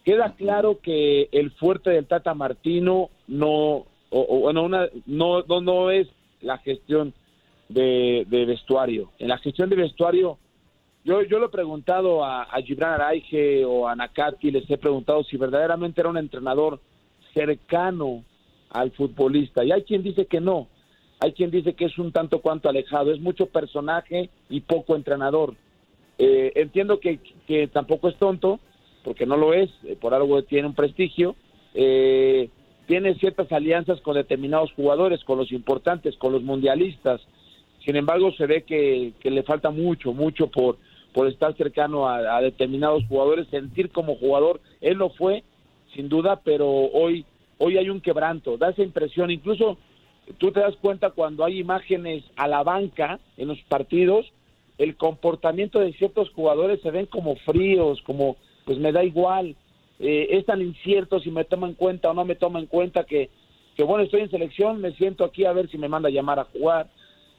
Queda 0.04 0.34
claro 0.34 0.80
que 0.80 1.28
el 1.32 1.52
fuerte 1.52 1.90
del 1.90 2.06
Tata 2.06 2.34
Martino 2.34 3.10
no, 3.28 3.86
o, 4.10 4.40
bueno, 4.40 4.64
una, 4.64 4.88
no, 5.06 5.42
no, 5.42 5.60
no 5.60 5.90
es 5.90 6.08
la 6.40 6.58
gestión 6.58 7.14
de, 7.68 8.26
de 8.28 8.44
vestuario. 8.44 9.10
En 9.18 9.28
la 9.28 9.38
gestión 9.38 9.70
de 9.70 9.76
vestuario, 9.76 10.38
yo, 11.04 11.22
yo 11.22 11.38
lo 11.38 11.46
he 11.46 11.50
preguntado 11.50 12.24
a, 12.24 12.42
a 12.42 12.62
Gibran 12.62 12.94
Araige 12.94 13.64
o 13.64 13.86
a 13.86 13.94
Nakati, 13.94 14.50
les 14.50 14.68
he 14.70 14.76
preguntado 14.76 15.22
si 15.24 15.36
verdaderamente 15.36 16.00
era 16.00 16.10
un 16.10 16.18
entrenador 16.18 16.80
cercano 17.32 18.24
al 18.70 18.90
futbolista. 18.90 19.64
Y 19.64 19.72
hay 19.72 19.82
quien 19.82 20.02
dice 20.02 20.26
que 20.26 20.40
no, 20.40 20.68
hay 21.20 21.32
quien 21.32 21.50
dice 21.50 21.74
que 21.74 21.84
es 21.84 21.98
un 21.98 22.10
tanto 22.10 22.40
cuanto 22.40 22.68
alejado, 22.68 23.12
es 23.12 23.20
mucho 23.20 23.46
personaje 23.46 24.30
y 24.48 24.60
poco 24.60 24.96
entrenador. 24.96 25.54
Eh, 26.18 26.52
entiendo 26.56 27.00
que, 27.00 27.20
que 27.46 27.68
tampoco 27.68 28.08
es 28.08 28.16
tonto, 28.16 28.60
porque 29.02 29.26
no 29.26 29.36
lo 29.36 29.54
es, 29.54 29.70
eh, 29.84 29.96
por 30.00 30.14
algo 30.14 30.42
tiene 30.42 30.68
un 30.68 30.74
prestigio. 30.74 31.34
Eh, 31.74 32.48
tiene 32.86 33.14
ciertas 33.14 33.50
alianzas 33.52 34.00
con 34.00 34.14
determinados 34.14 34.72
jugadores, 34.72 35.24
con 35.24 35.38
los 35.38 35.52
importantes, 35.52 36.16
con 36.16 36.32
los 36.32 36.42
mundialistas. 36.42 37.20
Sin 37.84 37.96
embargo, 37.96 38.32
se 38.32 38.46
ve 38.46 38.62
que, 38.62 39.12
le 39.22 39.42
falta 39.42 39.70
mucho, 39.70 40.12
mucho 40.12 40.48
por, 40.48 40.76
por 41.12 41.26
estar 41.26 41.56
cercano 41.56 42.08
a, 42.08 42.36
a 42.36 42.40
determinados 42.40 43.04
jugadores, 43.06 43.48
sentir 43.48 43.90
como 43.90 44.16
jugador. 44.16 44.60
Él 44.80 44.98
lo 44.98 45.10
fue, 45.10 45.42
sin 45.94 46.08
duda, 46.08 46.40
pero 46.44 46.68
hoy, 46.68 47.24
hoy 47.58 47.78
hay 47.78 47.88
un 47.88 48.00
quebranto, 48.00 48.56
da 48.56 48.70
esa 48.70 48.82
impresión. 48.82 49.30
Incluso 49.30 49.78
tú 50.38 50.52
te 50.52 50.60
das 50.60 50.76
cuenta 50.76 51.10
cuando 51.10 51.44
hay 51.44 51.58
imágenes 51.58 52.24
a 52.36 52.48
la 52.48 52.62
banca 52.62 53.18
en 53.36 53.48
los 53.48 53.60
partidos, 53.62 54.32
el 54.78 54.96
comportamiento 54.96 55.78
de 55.80 55.92
ciertos 55.92 56.30
jugadores 56.30 56.80
se 56.82 56.90
ven 56.90 57.06
como 57.06 57.36
fríos, 57.36 58.00
como 58.02 58.36
pues 58.64 58.78
me 58.78 58.92
da 58.92 59.04
igual, 59.04 59.56
eh, 59.98 60.28
es 60.30 60.46
tan 60.46 60.60
incierto 60.60 61.20
si 61.20 61.30
me 61.30 61.44
toma 61.44 61.68
en 61.68 61.74
cuenta 61.74 62.10
o 62.10 62.14
no 62.14 62.24
me 62.24 62.34
toma 62.34 62.58
en 62.58 62.66
cuenta 62.66 63.04
que, 63.04 63.30
que 63.76 63.84
bueno, 63.84 64.04
estoy 64.04 64.22
en 64.22 64.30
selección, 64.30 64.80
me 64.80 64.92
siento 64.92 65.24
aquí 65.24 65.44
a 65.44 65.52
ver 65.52 65.68
si 65.70 65.78
me 65.78 65.88
manda 65.88 66.08
a 66.08 66.12
llamar 66.12 66.38
a 66.38 66.44
jugar. 66.44 66.88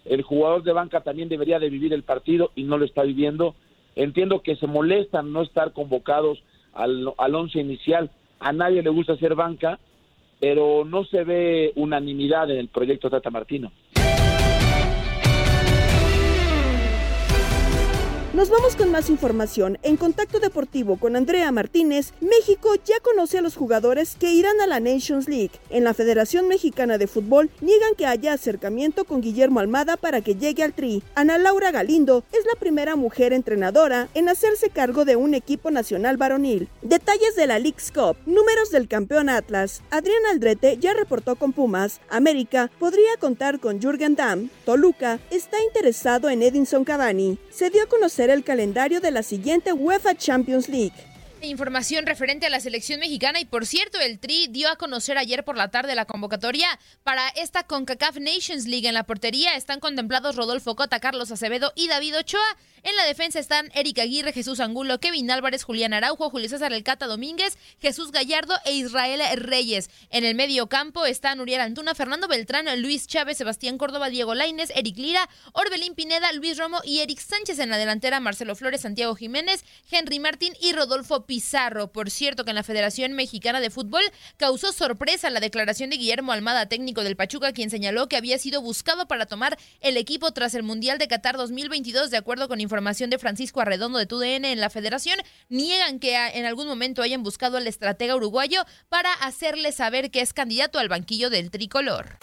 El 0.06 0.22
jugador 0.22 0.64
de 0.64 0.74
banca 0.74 1.02
también 1.02 1.30
debería 1.30 1.60
de 1.60 1.70
vivir 1.70 1.94
el 1.94 2.04
partido 2.04 2.52
y 2.56 2.64
no 2.64 2.78
lo 2.78 2.86
está 2.86 3.04
viviendo. 3.04 3.56
Entiendo 3.96 4.42
que 4.42 4.56
se 4.56 4.68
molestan 4.68 5.32
no 5.32 5.42
estar 5.42 5.72
convocados 5.72 6.44
al, 6.74 7.14
al 7.18 7.36
once 7.36 7.60
inicial. 7.60 8.10
A 8.40 8.52
nadie 8.52 8.82
le 8.82 8.90
gusta 8.90 9.14
hacer 9.14 9.36
banca, 9.36 9.80
pero 10.40 10.84
no 10.84 11.06
se 11.06 11.24
ve 11.24 11.72
unanimidad 11.76 12.50
en 12.52 12.58
el 12.58 12.68
proyecto 12.68 13.10
Tata 13.10 13.30
Martino. 13.30 13.72
Nos 18.44 18.50
vamos 18.50 18.76
con 18.76 18.92
más 18.92 19.10
información. 19.10 19.78
En 19.84 19.96
Contacto 19.96 20.42
Deportivo 20.42 20.98
con 20.98 21.16
Andrea 21.16 21.50
Martínez, 21.54 22.12
México 22.20 22.76
ya 22.86 23.00
conoce 23.00 23.38
a 23.38 23.42
los 23.42 23.56
jugadores 23.56 24.18
que 24.20 24.34
irán 24.34 24.60
a 24.60 24.68
la 24.68 24.82
Nations 24.82 25.30
League. 25.30 25.52
En 25.70 25.86
la 25.86 25.94
Federación 25.94 26.50
Mexicana 26.50 26.98
de 26.98 27.08
Fútbol 27.08 27.50
niegan 27.62 27.96
que 27.96 28.06
haya 28.06 28.34
acercamiento 28.34 29.06
con 29.06 29.22
Guillermo 29.22 29.62
Almada 29.62 29.96
para 29.96 30.20
que 30.20 30.36
llegue 30.36 30.62
al 30.62 30.74
Tri. 30.74 31.04
Ana 31.16 31.38
Laura 31.38 31.72
Galindo 31.72 32.26
es 32.34 32.46
la 32.46 32.60
primera 32.60 32.98
mujer 32.98 33.32
entrenadora 33.32 34.10
en 34.14 34.28
hacerse 34.28 34.70
cargo 34.70 35.06
de 35.06 35.16
un 35.16 35.36
equipo 35.36 35.72
nacional 35.72 36.18
varonil. 36.18 36.68
Detalles 36.82 37.38
de 37.38 37.48
la 37.48 37.60
League's 37.60 37.94
Cup, 37.94 38.18
números 38.26 38.72
del 38.72 38.90
campeón 38.90 39.30
Atlas. 39.30 39.84
Adrián 39.90 40.26
Aldrete 40.30 40.78
ya 40.80 40.94
reportó 40.94 41.38
con 41.38 41.54
Pumas. 41.54 42.02
América 42.10 42.70
podría 42.78 43.16
contar 43.22 43.62
con 43.62 43.80
Jürgen 43.80 44.18
Damm. 44.18 44.50
Toluca 44.66 45.22
está 45.32 45.64
interesado 45.64 46.30
en 46.30 46.42
Edinson 46.42 46.84
Cavani. 46.84 47.38
Se 47.50 47.70
dio 47.70 47.84
a 47.84 47.88
conocer 47.88 48.33
el 48.34 48.44
calendario 48.44 49.00
de 49.00 49.12
la 49.12 49.24
siguiente 49.24 49.74
UEFA 49.74 50.16
Champions 50.16 50.68
League. 50.70 50.94
Información 51.42 52.06
referente 52.06 52.46
a 52.46 52.50
la 52.50 52.62
selección 52.62 53.02
mexicana 53.02 53.40
y 53.42 53.46
por 53.46 53.66
cierto 53.66 54.00
el 54.00 54.18
Tri 54.18 54.48
dio 54.50 54.70
a 54.70 54.78
conocer 54.78 55.18
ayer 55.18 55.44
por 55.44 55.58
la 55.58 55.70
tarde 55.70 55.94
la 55.94 56.06
convocatoria 56.06 56.68
para 57.04 57.28
esta 57.30 57.64
CONCACAF 57.64 58.18
Nations 58.18 58.66
League 58.66 58.88
en 58.88 58.94
la 58.94 59.04
portería 59.04 59.56
están 59.56 59.82
contemplados 59.82 60.38
Rodolfo 60.38 60.76
Cota, 60.76 61.02
Carlos 61.02 61.32
Acevedo 61.32 61.74
y 61.76 61.90
David 61.90 62.18
Ochoa. 62.18 62.58
En 62.86 62.98
la 62.98 63.06
defensa 63.06 63.40
están 63.40 63.72
Eric 63.76 64.00
Aguirre, 64.00 64.34
Jesús 64.34 64.60
Angulo, 64.60 65.00
Kevin 65.00 65.32
Álvarez, 65.32 65.64
Julián 65.64 65.94
Araujo, 65.94 66.30
Julio 66.30 66.50
César 66.50 66.74
Elcata 66.74 67.08
Domínguez, 67.08 67.58
Jesús 67.80 68.12
Gallardo 68.12 68.56
e 68.66 68.74
Israel 68.74 69.22
Reyes. 69.38 69.90
En 70.10 70.26
el 70.26 70.36
medio 70.36 70.68
campo 70.68 71.06
están 71.06 71.40
Uriel 71.40 71.62
Antuna, 71.62 71.96
Fernando 71.96 72.28
Beltrán, 72.28 72.66
Luis 72.82 73.08
Chávez, 73.08 73.38
Sebastián 73.38 73.78
Córdoba, 73.78 74.10
Diego 74.10 74.36
Laines, 74.36 74.70
Eric 74.76 74.98
Lira, 74.98 75.30
Orbelín 75.54 75.96
Pineda, 75.96 76.34
Luis 76.34 76.58
Romo 76.58 76.82
y 76.84 77.00
Eric 77.00 77.22
Sánchez 77.22 77.60
en 77.60 77.70
la 77.70 77.78
delantera, 77.78 78.20
Marcelo 78.20 78.54
Flores, 78.54 78.82
Santiago 78.82 79.16
Jiménez, 79.16 79.64
Henry 79.90 80.20
Martín 80.20 80.54
y 80.60 80.74
Rodolfo 80.74 81.26
Pizarro. 81.26 81.90
Por 81.94 82.12
cierto, 82.12 82.44
que 82.44 82.52
en 82.52 82.56
la 82.56 82.64
Federación 82.64 83.14
Mexicana 83.14 83.62
de 83.62 83.70
Fútbol 83.70 84.04
causó 84.36 84.74
sorpresa 84.74 85.30
la 85.30 85.40
declaración 85.40 85.90
de 85.90 85.96
Guillermo 85.96 86.34
Almada, 86.34 86.68
técnico 86.68 87.06
del 87.06 87.16
Pachuca, 87.16 87.54
quien 87.54 87.70
señaló 87.70 88.10
que 88.10 88.18
había 88.18 88.38
sido 88.40 88.62
buscado 88.62 89.08
para 89.08 89.26
tomar 89.26 89.58
el 89.80 89.96
equipo 89.96 90.34
tras 90.34 90.54
el 90.54 90.64
Mundial 90.64 90.98
de 90.98 91.08
Qatar 91.08 91.38
2022, 91.38 92.12
de 92.12 92.18
acuerdo 92.18 92.50
con 92.50 92.60
información 92.60 92.73
de 92.74 93.20
Francisco 93.20 93.62
Arredondo 93.62 94.00
de 94.00 94.08
TUDN 94.08 94.46
en 94.46 94.60
la 94.60 94.72
Federación. 94.72 95.20
Niegan 95.48 96.00
que 96.00 96.16
en 96.16 96.46
algún 96.46 96.68
momento 96.68 97.04
hayan 97.04 97.22
buscado 97.22 97.58
al 97.58 97.68
estratega 97.68 98.16
uruguayo 98.16 98.66
para 98.90 99.14
hacerle 99.14 99.72
saber 99.72 100.10
que 100.10 100.22
es 100.22 100.34
candidato 100.34 100.80
al 100.80 100.90
banquillo 100.90 101.30
del 101.30 101.52
tricolor. 101.52 102.18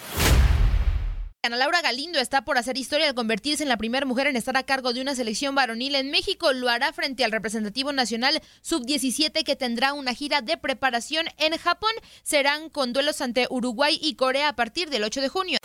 Ana 1.43 1.57
Laura 1.57 1.81
Galindo 1.83 2.19
está 2.19 2.45
por 2.45 2.59
hacer 2.59 2.77
historia 2.77 3.09
al 3.09 3.15
convertirse 3.15 3.63
en 3.63 3.69
la 3.69 3.79
primera 3.79 4.05
mujer 4.05 4.27
en 4.27 4.37
estar 4.37 4.57
a 4.57 4.65
cargo 4.65 4.93
de 4.93 5.01
una 5.01 5.15
selección 5.15 5.55
varonil 5.55 5.95
en 5.95 6.11
México. 6.11 6.53
Lo 6.53 6.69
hará 6.69 6.93
frente 6.93 7.25
al 7.25 7.31
representativo 7.31 7.93
nacional 7.93 8.43
sub-17 8.61 9.45
que 9.45 9.57
tendrá 9.57 9.93
una 9.93 10.15
gira 10.15 10.43
de 10.43 10.59
preparación 10.59 11.27
en 11.39 11.57
Japón. 11.57 11.93
Serán 12.25 12.71
con 12.71 12.93
duelos 12.93 13.21
ante 13.21 13.47
Uruguay 13.49 13.99
y 14.03 14.17
Corea 14.17 14.49
a 14.49 14.57
partir 14.57 14.91
del 14.91 15.05
8 15.05 15.21
de 15.21 15.29
junio. 15.29 15.59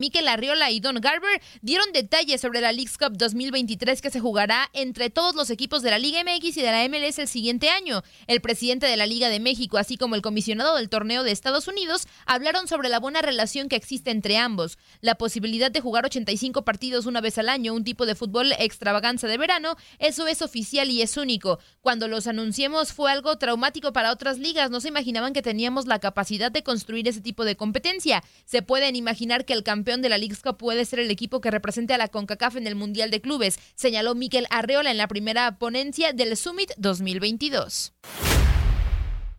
Mikel 0.00 0.28
Arriola 0.28 0.70
y 0.70 0.78
Don 0.78 1.00
Garber 1.00 1.42
dieron 1.60 1.90
detalles 1.92 2.40
sobre 2.40 2.60
la 2.60 2.70
Leagues 2.70 2.96
Cup 2.98 3.18
2023 3.18 4.00
que 4.00 4.10
se 4.10 4.20
jugará 4.20 4.70
entre 4.72 5.10
todos 5.10 5.34
los 5.34 5.50
equipos 5.50 5.82
de 5.82 5.90
la 5.90 5.98
Liga 5.98 6.22
MX 6.22 6.56
y 6.56 6.62
de 6.62 6.70
la 6.70 6.88
MLS 6.88 7.18
el 7.18 7.26
siguiente 7.26 7.68
año. 7.68 8.04
El 8.28 8.40
presidente 8.40 8.86
de 8.86 8.96
la 8.96 9.06
Liga 9.06 9.28
de 9.28 9.40
México, 9.40 9.76
así 9.76 9.96
como 9.96 10.14
el 10.14 10.22
comisionado 10.22 10.76
del 10.76 10.88
torneo 10.88 11.24
de 11.24 11.32
Estados 11.32 11.66
Unidos, 11.66 12.06
hablaron 12.26 12.68
sobre 12.68 12.88
la 12.88 13.00
buena 13.00 13.22
relación 13.22 13.68
que 13.68 13.74
existe 13.74 14.12
entre 14.12 14.36
ambos, 14.36 14.78
la 15.00 15.16
posibilidad 15.16 15.72
de 15.72 15.80
jugar 15.80 16.04
85 16.04 16.62
partidos 16.62 17.06
una 17.06 17.20
vez 17.20 17.36
al 17.38 17.48
año, 17.48 17.74
un 17.74 17.82
tipo 17.82 18.06
de 18.06 18.14
fútbol 18.14 18.52
extravaganza 18.52 19.26
de 19.26 19.36
verano, 19.36 19.74
eso 19.98 20.28
es 20.28 20.42
oficial 20.42 20.90
y 20.90 21.02
es 21.02 21.16
único. 21.16 21.58
Cuando 21.80 22.06
los 22.06 22.28
anunciemos 22.28 22.92
fue 22.92 23.10
algo 23.10 23.36
traumático 23.36 23.92
para 23.92 24.12
otras 24.12 24.38
ligas, 24.38 24.70
no 24.70 24.78
se 24.80 24.90
imaginaban 24.90 25.32
que 25.32 25.42
teníamos 25.42 25.88
la 25.88 25.98
capacidad 25.98 26.52
de 26.52 26.62
construir 26.62 27.08
ese 27.08 27.20
tipo 27.20 27.44
de 27.44 27.56
competencia. 27.56 28.22
Se 28.44 28.62
pueden 28.62 28.94
imaginar 28.94 29.44
que 29.44 29.54
el 29.54 29.64
campeón 29.64 29.87
de 29.96 30.10
la 30.10 30.18
Leagues 30.18 30.42
puede 30.58 30.84
ser 30.84 30.98
el 30.98 31.10
equipo 31.10 31.40
que 31.40 31.50
represente 31.50 31.94
a 31.94 31.98
la 31.98 32.08
CONCACAF 32.08 32.56
en 32.56 32.66
el 32.66 32.74
Mundial 32.74 33.10
de 33.10 33.22
Clubes, 33.22 33.58
señaló 33.74 34.14
Miquel 34.14 34.46
Arreola 34.50 34.90
en 34.90 34.98
la 34.98 35.08
primera 35.08 35.58
ponencia 35.58 36.12
del 36.12 36.36
Summit 36.36 36.72
2022. 36.76 37.94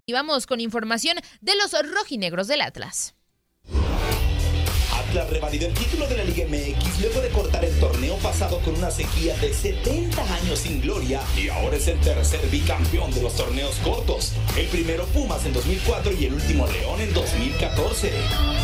Y 0.07 0.13
vamos 0.13 0.47
con 0.47 0.59
información 0.59 1.17
de 1.41 1.55
los 1.55 1.71
rojinegros 1.93 2.47
del 2.47 2.61
Atlas. 2.61 3.13
Atlas 4.99 5.29
revalidó 5.29 5.67
el 5.67 5.73
título 5.73 6.07
de 6.07 6.17
la 6.17 6.23
Liga 6.23 6.45
MX 6.45 7.01
luego 7.01 7.21
de 7.21 7.29
cortar 7.29 7.63
el 7.63 7.73
torneo 7.79 8.15
pasado 8.17 8.59
con 8.59 8.75
una 8.75 8.91
sequía 8.91 9.35
de 9.37 9.53
70 9.53 10.21
años 10.35 10.59
sin 10.59 10.81
gloria 10.81 11.21
y 11.37 11.47
ahora 11.47 11.77
es 11.77 11.87
el 11.87 11.99
tercer 11.99 12.41
bicampeón 12.49 13.11
de 13.13 13.21
los 13.21 13.35
torneos 13.35 13.75
cortos. 13.77 14.33
El 14.57 14.67
primero 14.67 15.05
Pumas 15.05 15.45
en 15.45 15.53
2004 15.53 16.11
y 16.19 16.25
el 16.25 16.33
último 16.33 16.67
León 16.67 16.99
en 16.99 17.13
2014. 17.13 18.11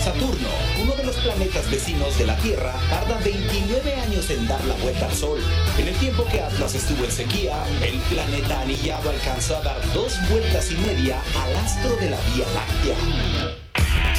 Saturno, 0.03 0.49
uno 0.81 0.93
de 0.95 1.03
los 1.03 1.15
planetas 1.15 1.71
vecinos 1.71 2.17
de 2.17 2.25
la 2.25 2.37
Tierra, 2.37 2.73
tarda 2.89 3.17
29 3.23 3.93
años 3.93 4.29
en 4.29 4.47
dar 4.47 4.63
la 4.65 4.75
vuelta 4.75 5.07
al 5.07 5.13
Sol. 5.13 5.39
En 5.77 5.87
el 5.87 5.95
tiempo 5.95 6.25
que 6.25 6.41
Atlas 6.41 6.75
estuvo 6.75 7.05
en 7.05 7.11
sequía, 7.11 7.63
el 7.81 7.97
planeta 8.13 8.61
anillado 8.61 9.09
alcanzó 9.09 9.57
a 9.57 9.61
dar 9.61 9.93
dos 9.93 10.13
vueltas 10.29 10.69
y 10.71 10.75
media 10.75 11.21
al 11.41 11.55
astro 11.55 11.95
de 11.95 12.09
la 12.09 12.17
Vía 12.33 12.45
Láctea. 12.53 13.64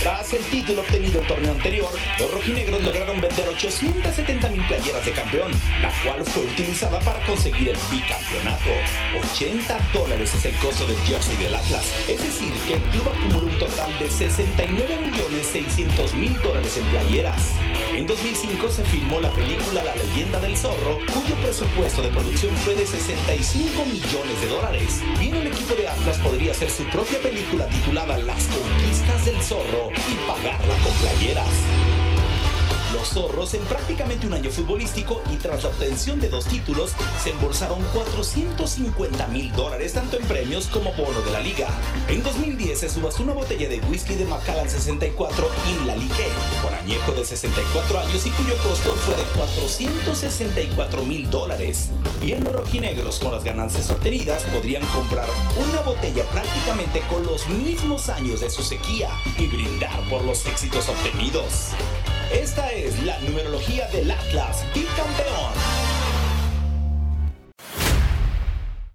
Tras 0.07 0.33
el 0.35 0.45
título 0.45 0.83
obtenido 0.83 1.21
el 1.21 1.27
torneo 1.27 1.51
anterior, 1.51 1.91
los 2.21 2.31
rojinegros 2.31 2.81
lograron 2.81 3.21
vender 3.21 3.49
870 3.49 4.49
mil 4.51 4.65
playeras 4.69 5.05
de 5.05 5.11
campeón, 5.11 5.51
la 5.83 5.91
cual 6.05 6.25
fue 6.25 6.45
utilizada 6.45 7.01
para 7.01 7.19
conseguir 7.27 7.71
el 7.71 7.77
bicampeonato. 7.91 8.71
80 9.33 9.79
dólares 9.93 10.33
es 10.33 10.45
el 10.45 10.55
costo 10.59 10.87
del 10.87 10.97
jersey 10.99 11.37
del 11.39 11.53
Atlas, 11.53 11.93
es 12.07 12.23
decir, 12.23 12.53
que 12.69 12.75
el 12.75 12.83
club 12.83 13.09
acumuló 13.09 13.47
un 13.49 13.59
total 13.59 13.99
de 13.99 14.09
69 14.09 14.97
millones 15.11 15.47
600 15.49 16.15
mil 16.15 16.41
dólares 16.41 16.77
en 16.77 16.85
playeras. 16.85 17.43
En 17.93 18.07
2005 18.07 18.69
se 18.69 18.85
filmó 18.85 19.21
la 19.21 19.33
película 19.33 19.83
La 19.83 19.97
leyenda 19.97 20.39
del 20.39 20.57
zorro, 20.57 20.99
cuyo 21.13 21.35
presupuesto 21.43 22.03
de 22.03 22.11
producción 22.11 22.55
fue 22.59 22.77
de 22.77 22.87
65 22.87 23.85
millones 23.85 24.41
de 24.41 24.47
dólares. 24.47 25.03
Bien, 25.19 25.35
el 25.35 25.49
equipo 25.49 25.75
de 25.75 25.89
Atlas 25.89 26.19
podría 26.19 26.53
hacer 26.53 26.71
su 26.71 26.85
propia 26.91 27.19
película 27.21 27.67
titulada 27.67 28.17
Las 28.19 28.45
conquistas 28.45 29.25
del 29.25 29.43
zorro 29.43 29.96
y 30.09 30.15
pagarla 30.27 30.75
con 30.83 30.93
playeras. 30.95 31.96
Los 32.93 33.09
zorros 33.09 33.53
en 33.55 33.63
prácticamente 33.63 34.27
un 34.27 34.35
año 34.35 34.51
futbolístico 34.51 35.21
y 35.33 35.37
tras 35.37 35.65
la 35.65 35.71
obtención 35.71 36.21
de 36.21 36.29
dos 36.29 36.45
títulos 36.45 36.93
se 37.23 37.31
embolsaron 37.31 37.83
450 37.93 39.27
mil 39.29 39.53
dólares 39.53 39.93
tanto 39.93 40.17
en 40.17 40.25
premios 40.27 40.69
como 40.69 40.93
bono 40.93 41.21
de 41.23 41.33
la 41.33 41.41
liga. 41.41 41.69
En 42.09 42.23
2010 42.23 42.79
se 42.79 42.89
subastó 42.89 43.25
una 43.25 43.33
botella 43.33 43.69
de 43.69 43.81
whisky 43.81 44.15
de 44.15 44.25
Macallan 44.25 44.71
64 44.71 45.51
y 45.69 45.87
la 45.87 45.97
Ligue 45.97 46.29
con 46.63 46.73
añejo 46.75 47.13
de 47.13 47.25
64 47.25 47.99
años 47.99 48.25
y 48.25 48.31
cuyo 48.31 48.57
costo 48.59 48.93
fue 48.95 49.17
de 49.17 49.25
464 49.37 51.03
mil 51.03 51.29
dólares. 51.29 51.91
Bien 52.21 52.45
los 52.45 52.53
rojinegros 52.53 53.19
con 53.19 53.33
las 53.33 53.43
ganancias 53.43 53.91
obtenidas 53.91 54.45
podrían 54.45 54.87
comprar 54.87 55.27
una 55.57 55.81
botella 55.81 56.25
prácticamente 56.31 57.01
con 57.11 57.27
los 57.27 57.49
mismos 57.49 58.09
años 58.09 58.41
de 58.41 58.51
su 58.51 58.63
sequía 58.63 59.11
y 59.39 59.47
brindar 59.49 60.09
por 60.09 60.23
los 60.25 60.47
éxitos 60.47 60.89
obtenidos. 60.89 61.73
Esta 62.33 62.73
es 62.73 63.01
la 63.05 63.21
numerología 63.21 63.87
del 63.89 64.11
Atlas 64.11 64.65
bicampeón. 64.75 65.53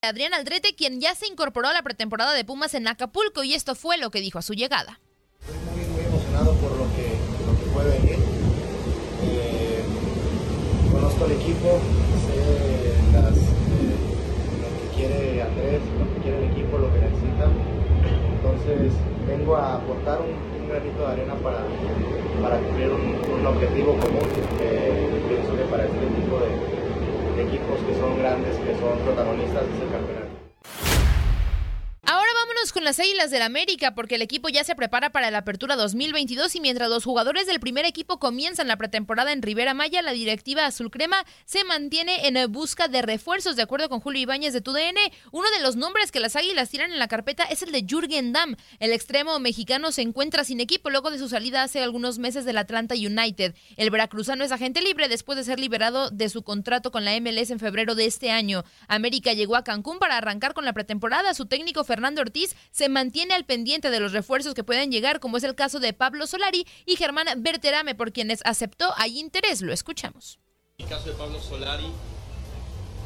Adrián 0.02 0.34
Aldrete, 0.34 0.76
quien 0.76 1.00
ya 1.00 1.15
se 1.15 1.28
incorporó 1.28 1.70
a 1.70 1.74
la 1.74 1.82
pretemporada 1.82 2.34
de 2.34 2.44
Pumas 2.44 2.74
en 2.74 2.89
Acapulco, 2.89 3.44
y 3.44 3.54
esto 3.54 3.74
fue 3.76 3.98
lo 3.98 4.12
que 4.12 4.20
dijo 4.20 4.38
a 4.38 4.41
su 4.41 4.54
llegada. 4.54 5.00
Estoy 5.39 5.56
muy, 5.72 5.86
muy 5.94 6.04
emocionado 6.04 6.54
por 6.56 6.72
lo 6.72 6.84
que, 6.94 7.15
lo 7.48 7.58
que 7.58 7.70
puede 7.72 8.00
venir. 8.00 8.20
Eh, 9.24 9.84
conozco 10.91 11.26
el 11.26 11.32
equipo, 11.32 11.80
sé 12.28 13.13
las, 13.13 13.38
eh, 13.38 13.96
lo 14.60 14.67
que 14.82 14.98
quiere 14.98 15.41
Andrés, 15.41 15.82
lo 15.98 16.13
que 16.13 16.22
quiere 16.22 16.38
el 16.46 16.52
equipo, 16.52 16.78
lo 16.80 16.91
que 16.91 17.00
necesita. 17.00 17.48
Entonces 18.36 18.91
vengo 19.26 19.56
a 19.56 19.76
aportar 19.76 20.20
un, 20.20 20.32
un 20.32 20.50
granito 20.71 20.99
de 21.05 21.12
arena 21.12 21.36
para, 21.43 21.60
para 22.41 22.57
cumplir 22.57 22.89
un, 22.89 23.39
un 23.39 23.45
objetivo 23.45 23.91
común. 23.97 24.23
Eh, 24.62 25.10
pienso 25.27 25.55
que 25.55 25.63
para 25.63 25.84
este 25.84 25.99
tipo 26.15 26.39
de, 26.39 27.36
de 27.36 27.43
equipos 27.43 27.79
que 27.86 27.93
son 27.99 28.17
grandes, 28.17 28.55
que 28.55 28.73
son 28.79 28.97
protagonistas, 29.03 29.63
es 29.63 29.81
el 29.81 29.91
campeonato. 29.91 30.31
Las 32.84 33.00
Águilas 33.00 33.30
del 33.30 33.44
América 33.44 33.94
porque 33.94 34.15
el 34.15 34.24
equipo 34.24 34.50
ya 34.50 34.63
se 34.63 34.76
prepara 34.76 35.12
para 35.12 35.30
la 35.30 35.39
apertura 35.39 35.76
2022 35.76 36.56
y 36.56 36.62
mientras 36.62 36.89
los 36.89 37.04
jugadores 37.04 37.46
del 37.46 37.60
primer 37.60 37.86
equipo 37.86 38.17
comienzan 38.17 38.67
la 38.67 38.78
pretemporada 38.78 39.32
en 39.32 39.44
Rivera 39.44 39.76
Maya, 39.76 40.02
la 40.02 40.13
directiva 40.13 40.65
azul 40.65 40.89
crema 40.89 41.24
se 41.46 41.63
mantiene 41.63 42.28
en 42.28 42.52
busca 42.52 42.88
de 42.88 43.04
refuerzos. 43.04 43.56
De 43.56 43.62
acuerdo 43.62 43.88
con 43.88 44.00
Julio 44.00 44.22
Ibáñez 44.22 44.54
de 44.54 44.62
TUDN, 44.62 44.98
uno 45.32 45.50
de 45.52 45.62
los 45.62 45.76
nombres 45.76 46.12
que 46.12 46.20
las 46.20 46.36
Águilas 46.36 46.70
tiran 46.70 46.91
en 46.91 46.98
la 46.98 47.08
carpeta 47.08 47.44
es 47.44 47.62
el 47.62 47.72
de 47.72 47.86
Jürgen 47.88 48.34
Damm. 48.34 48.56
El 48.80 48.94
extremo 48.94 49.38
mexicano 49.39 49.91
se 49.91 50.02
encuentra 50.02 50.44
sin 50.44 50.60
equipo 50.60 50.89
luego 50.89 51.12
de 51.12 51.20
su 51.20 51.30
salida 51.30 51.62
hace 51.62 51.84
algunos 51.84 52.17
meses 52.17 52.46
del 52.46 52.58
Atlanta 52.58 52.96
United. 52.96 53.54
El 53.78 53.91
veracruzano 53.91 54.44
es 54.44 54.52
agente 54.52 54.82
libre 54.82 55.08
después 55.08 55.38
de 55.38 55.44
ser 55.44 55.60
liberado 55.60 56.10
de 56.10 56.30
su 56.30 56.41
contrato 56.41 56.91
con 56.91 57.06
la 57.06 57.20
MLS 57.20 57.52
en 57.52 57.60
febrero 57.60 57.94
de 57.94 58.06
este 58.06 58.32
año. 58.32 58.63
América 58.88 59.34
llegó 59.34 59.56
a 59.56 59.63
Cancún 59.63 60.00
para 60.00 60.17
arrancar 60.17 60.54
con 60.54 60.65
la 60.65 60.74
pretemporada. 60.74 61.34
Su 61.36 61.46
técnico 61.46 61.84
Fernando 61.84 62.22
Ortiz 62.22 62.56
se 62.71 62.89
mantiene 62.89 63.34
al 63.34 63.45
pendiente 63.45 63.89
de 63.89 63.99
los 63.99 64.13
refuerzos 64.13 64.53
que 64.53 64.63
pueden 64.63 64.91
llegar, 64.91 65.19
como 65.19 65.38
es 65.38 65.43
el 65.43 65.55
caso 65.55 65.79
de 65.79 65.93
Pablo 65.93 66.25
Solari 66.25 66.65
y 66.86 66.95
Germán 66.95 67.27
Berterame, 67.38 67.95
por 67.95 68.12
quienes 68.12 68.39
aceptó 68.45 68.93
hay 68.97 69.19
interés. 69.19 69.62
Lo 69.62 69.73
escuchamos. 69.73 70.39
El 70.77 70.88
caso 70.88 71.10
de 71.10 71.15
Pablo 71.15 71.39
Solari. 71.39 71.86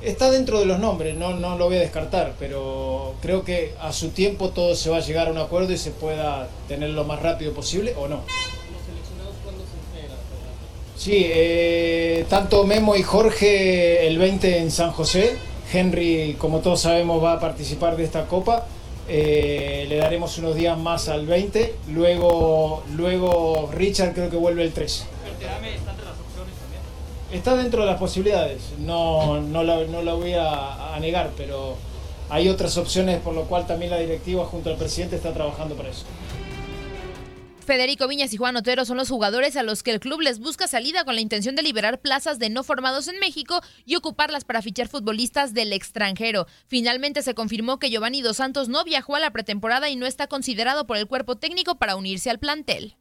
Está 0.01 0.29
dentro 0.29 0.59
de 0.59 0.65
los 0.65 0.77
nombres, 0.77 1.15
no, 1.15 1.33
no 1.35 1.57
lo 1.57 1.65
voy 1.65 1.77
a 1.77 1.79
descartar, 1.79 2.35
pero 2.37 3.15
creo 3.21 3.43
que 3.43 3.73
a 3.81 3.91
su 3.91 4.09
tiempo 4.09 4.49
todo 4.49 4.75
se 4.75 4.89
va 4.89 4.97
a 4.97 4.99
llegar 4.99 5.29
a 5.29 5.31
un 5.31 5.37
acuerdo 5.37 5.71
y 5.73 5.77
se 5.77 5.89
pueda 5.89 6.47
tener 6.67 6.91
lo 6.91 7.05
más 7.05 7.21
rápido 7.21 7.53
posible 7.53 7.95
o 7.97 8.07
no. 8.07 8.17
¿Los 8.17 8.85
seleccionados 8.85 9.35
cuándo 9.43 9.63
se 9.63 9.97
enteran? 9.97 10.17
Sí, 10.95 11.25
eh, 11.25 12.25
tanto 12.29 12.65
Memo 12.65 12.95
y 12.95 13.03
Jorge 13.03 14.05
el 14.05 14.17
20 14.19 14.59
en 14.59 14.69
San 14.69 14.91
José. 14.91 15.37
Henry, 15.73 16.35
como 16.37 16.59
todos 16.59 16.81
sabemos, 16.81 17.23
va 17.23 17.33
a 17.33 17.39
participar 17.39 17.97
de 17.97 18.03
esta 18.03 18.27
copa. 18.27 18.67
Eh, 19.07 19.85
le 19.87 19.97
daremos 19.97 20.37
unos 20.37 20.55
días 20.55 20.77
más 20.77 21.09
al 21.09 21.25
20. 21.25 21.75
Luego, 21.89 22.83
luego 22.95 23.69
Richard 23.73 24.13
creo 24.13 24.29
que 24.29 24.37
vuelve 24.37 24.63
el 24.63 24.73
13. 24.73 25.05
¿Berterame 25.23 25.75
está 27.31 27.55
dentro 27.55 27.81
de 27.81 27.87
las 27.87 27.99
posibilidades. 27.99 28.61
No, 28.79 29.41
no, 29.41 29.63
la, 29.63 29.83
no 29.85 30.17
voy 30.17 30.33
a, 30.33 30.95
a 30.95 30.99
negar, 30.99 31.31
pero 31.37 31.75
hay 32.29 32.49
otras 32.49 32.77
opciones 32.77 33.19
por 33.19 33.33
lo 33.33 33.43
cual 33.43 33.67
también 33.67 33.91
la 33.91 33.97
directiva 33.97 34.45
junto 34.45 34.69
al 34.69 34.77
presidente 34.77 35.15
está 35.15 35.33
trabajando 35.33 35.75
para 35.75 35.89
eso. 35.89 36.05
Federico 37.65 38.07
Viñas 38.07 38.31
y 38.31 38.37
Juan 38.37 38.55
Otero 38.57 38.85
son 38.85 38.97
los 38.97 39.09
jugadores 39.09 39.55
a 39.55 39.63
los 39.63 39.81
que 39.81 39.89
el 39.89 39.99
club 39.99 40.21
les 40.21 40.37
busca 40.37 40.67
salida 40.67 41.03
con 41.03 41.15
la 41.15 41.21
intención 41.21 41.55
de 41.55 41.63
liberar 41.63 41.99
plazas 41.99 42.37
de 42.37 42.51
no 42.51 42.63
formados 42.63 43.07
en 43.07 43.19
México 43.19 43.59
y 43.85 43.95
ocuparlas 43.95 44.45
para 44.45 44.61
fichar 44.61 44.87
futbolistas 44.87 45.55
del 45.55 45.73
extranjero. 45.73 46.45
Finalmente 46.67 47.23
se 47.23 47.33
confirmó 47.33 47.79
que 47.79 47.89
Giovanni 47.89 48.21
Dos 48.21 48.37
Santos 48.37 48.69
no 48.69 48.83
viajó 48.83 49.15
a 49.15 49.19
la 49.19 49.31
pretemporada 49.31 49.89
y 49.89 49.95
no 49.95 50.05
está 50.05 50.27
considerado 50.27 50.85
por 50.85 50.97
el 50.97 51.07
cuerpo 51.07 51.37
técnico 51.37 51.75
para 51.75 51.95
unirse 51.95 52.29
al 52.29 52.37
plantel. 52.37 52.95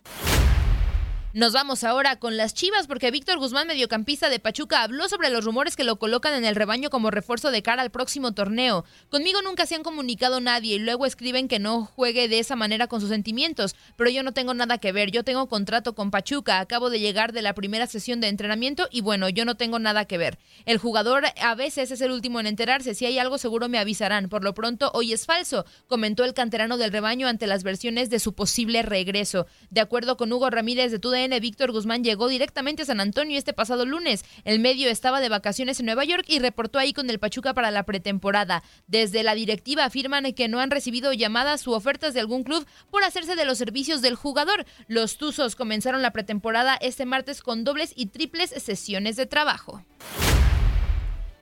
Nos 1.35 1.53
vamos 1.53 1.83
ahora 1.83 2.21
con 2.21 2.37
las 2.37 2.55
Chivas 2.55 2.87
porque 2.87 3.11
Víctor 3.11 3.41
Guzmán, 3.41 3.67
mediocampista 3.67 4.29
de 4.29 4.39
Pachuca, 4.39 4.85
habló 4.85 5.09
sobre 5.09 5.31
los 5.31 5.45
rumores 5.45 5.75
que 5.75 5.83
lo 5.83 5.97
colocan 5.99 6.33
en 6.35 6.45
el 6.45 6.55
rebaño 6.55 6.91
como 6.91 7.11
refuerzo 7.11 7.51
de 7.51 7.61
cara 7.61 7.83
al 7.83 7.91
próximo 7.91 8.35
torneo. 8.35 8.85
Conmigo 9.09 9.43
nunca 9.43 9.67
se 9.67 9.75
han 9.75 9.83
comunicado 9.83 10.41
nadie 10.41 10.77
y 10.77 10.79
luego 10.79 11.07
escriben 11.07 11.49
que 11.49 11.59
no 11.59 11.87
juegue 11.87 12.29
de 12.29 12.39
esa 12.39 12.55
manera 12.55 12.87
con 12.87 13.01
sus 13.01 13.09
sentimientos, 13.09 13.75
pero 13.97 14.11
yo 14.11 14.23
no 14.23 14.31
tengo 14.31 14.55
nada 14.55 14.79
que 14.79 14.93
ver. 14.93 15.11
Yo 15.11 15.25
tengo 15.25 15.49
contrato 15.49 15.97
con 15.97 16.13
Pachuca, 16.13 16.61
acabo 16.61 16.89
de 16.89 17.01
llegar 17.01 17.33
de 17.33 17.43
la 17.43 17.53
primera 17.53 17.89
sesión 17.89 18.21
de 18.21 18.29
entrenamiento 18.29 18.87
y 18.93 19.01
bueno, 19.01 19.29
yo 19.29 19.45
no 19.45 19.57
tengo 19.57 19.81
nada 19.81 20.05
que 20.05 20.19
ver. 20.19 20.39
El 20.67 20.79
jugador 20.79 21.25
a 21.43 21.57
veces 21.57 21.91
es 21.91 22.01
el 22.01 22.13
último 22.13 22.39
en 22.39 22.47
enterarse. 22.47 22.95
Si 22.95 23.07
hay 23.07 23.19
algo 23.19 23.39
seguro 23.39 23.69
me 23.69 23.79
avisarán. 23.79 24.29
Por 24.29 24.45
lo 24.45 24.55
pronto, 24.55 24.93
hoy 24.95 25.13
es 25.13 25.27
falso, 25.27 25.67
comentó 25.89 26.25
el 26.25 26.33
canterano 26.33 26.77
del 26.77 26.93
rebaño 26.93 27.27
ante 27.27 27.49
las 27.49 27.65
versiones 27.65 28.09
de 28.09 28.21
su 28.21 28.35
posible 28.35 28.83
regreso. 28.83 29.49
De 29.71 29.81
acuerdo 29.81 30.17
con 30.17 30.33
Hugo 30.33 30.49
Ramírez 30.49 30.93
de 30.93 31.01
TUDN, 31.01 31.24
Víctor 31.41 31.73
Guzmán 31.73 32.05
llegó 32.05 32.29
directamente 32.29 32.83
a 32.83 32.87
San 32.87 33.01
Antonio 33.01 33.39
este 33.39 33.53
pasado 33.53 33.87
lunes. 33.87 34.25
El 34.45 34.61
medio 34.61 34.89
estaba 34.89 35.21
de 35.21 35.29
vacaciones 35.29 35.81
en 35.81 35.87
Nueva 35.87 36.05
York 36.05 36.25
y 36.29 36.39
reportó 36.39 36.79
ahí 36.79 36.93
con 36.93 37.09
el 37.11 37.19
Pachuca 37.19 37.55
para 37.55 37.71
la 37.71 37.85
pretemporada. 37.85 38.63
Desde 38.87 39.23
la 39.23 39.35
directiva 39.35 39.85
afirman 39.85 40.33
que 40.33 40.49
no 40.49 40.61
han 40.61 40.71
recibido 40.71 41.13
llamadas 41.13 41.67
u 41.67 41.73
ofertas 41.73 42.15
de 42.15 42.21
algún 42.21 42.45
club 42.45 42.67
por 42.91 43.03
hacerse 43.05 43.37
de 43.37 43.45
los 43.45 43.59
servicios 43.59 44.03
del 44.03 44.15
jugador. 44.15 44.65
Los 44.87 45.19
Tuzos 45.19 45.57
comenzaron 45.57 46.03
la 46.03 46.13
pretemporada 46.13 46.77
este 46.77 47.07
martes 47.07 47.43
con 47.43 47.65
dobles 47.65 47.93
y 47.97 48.07
triples 48.07 48.51
sesiones 48.51 49.17
de 49.17 49.27
trabajo. 49.27 49.85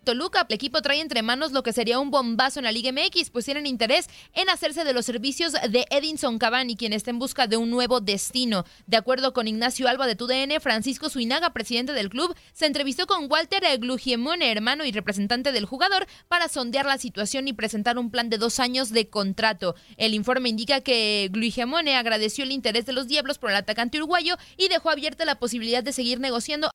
Toluca, 0.04 0.46
el 0.48 0.54
equipo 0.54 0.82
trae 0.82 1.00
entre 1.00 1.22
manos 1.22 1.52
lo 1.52 1.62
que 1.62 1.72
sería 1.72 2.00
un 2.00 2.10
bombazo 2.10 2.58
en 2.58 2.64
la 2.64 2.72
Liga 2.72 2.90
MX, 2.92 3.30
pues 3.30 3.44
tienen 3.44 3.66
interés 3.66 4.08
en 4.34 4.50
hacerse 4.50 4.84
de 4.84 4.92
los 4.92 5.06
servicios 5.06 5.52
de 5.52 5.86
Edinson 5.90 6.38
Cavani, 6.38 6.76
quien 6.76 6.92
está 6.92 7.10
en 7.10 7.18
busca 7.18 7.46
de 7.46 7.56
un 7.56 7.70
nuevo 7.70 8.00
destino. 8.00 8.64
De 8.86 8.96
acuerdo 8.96 9.32
con 9.32 9.46
Ignacio 9.46 9.88
Alba 9.88 10.06
de 10.06 10.16
TUDN, 10.16 10.60
Francisco 10.60 11.08
Suinaga, 11.08 11.52
presidente 11.52 11.92
del 11.92 12.10
club, 12.10 12.34
se 12.52 12.66
entrevistó 12.66 13.06
con 13.06 13.30
Walter 13.30 13.62
Glugiemone, 13.78 14.50
hermano 14.50 14.84
y 14.84 14.92
representante 14.92 15.52
del 15.52 15.66
jugador, 15.66 16.06
para 16.28 16.48
sondear 16.48 16.86
la 16.86 16.98
situación 16.98 17.46
y 17.46 17.52
presentar 17.52 17.98
un 17.98 18.10
plan 18.10 18.28
de 18.28 18.38
dos 18.38 18.58
años 18.58 18.90
de 18.90 19.08
contrato. 19.08 19.76
El 19.96 20.14
informe 20.14 20.48
indica 20.48 20.80
que 20.80 21.28
Glugiemone 21.30 21.96
agradeció 21.96 22.44
el 22.44 22.52
interés 22.52 22.86
de 22.86 22.92
los 22.92 23.06
Diablos 23.06 23.38
por 23.38 23.50
el 23.50 23.56
atacante 23.56 23.98
uruguayo 23.98 24.36
y 24.56 24.68
dejó 24.68 24.90
abierta 24.90 25.24
la 25.24 25.38
posibilidad 25.38 25.82
de 25.82 25.92
seguir 25.92 26.18
negociando. 26.18 26.70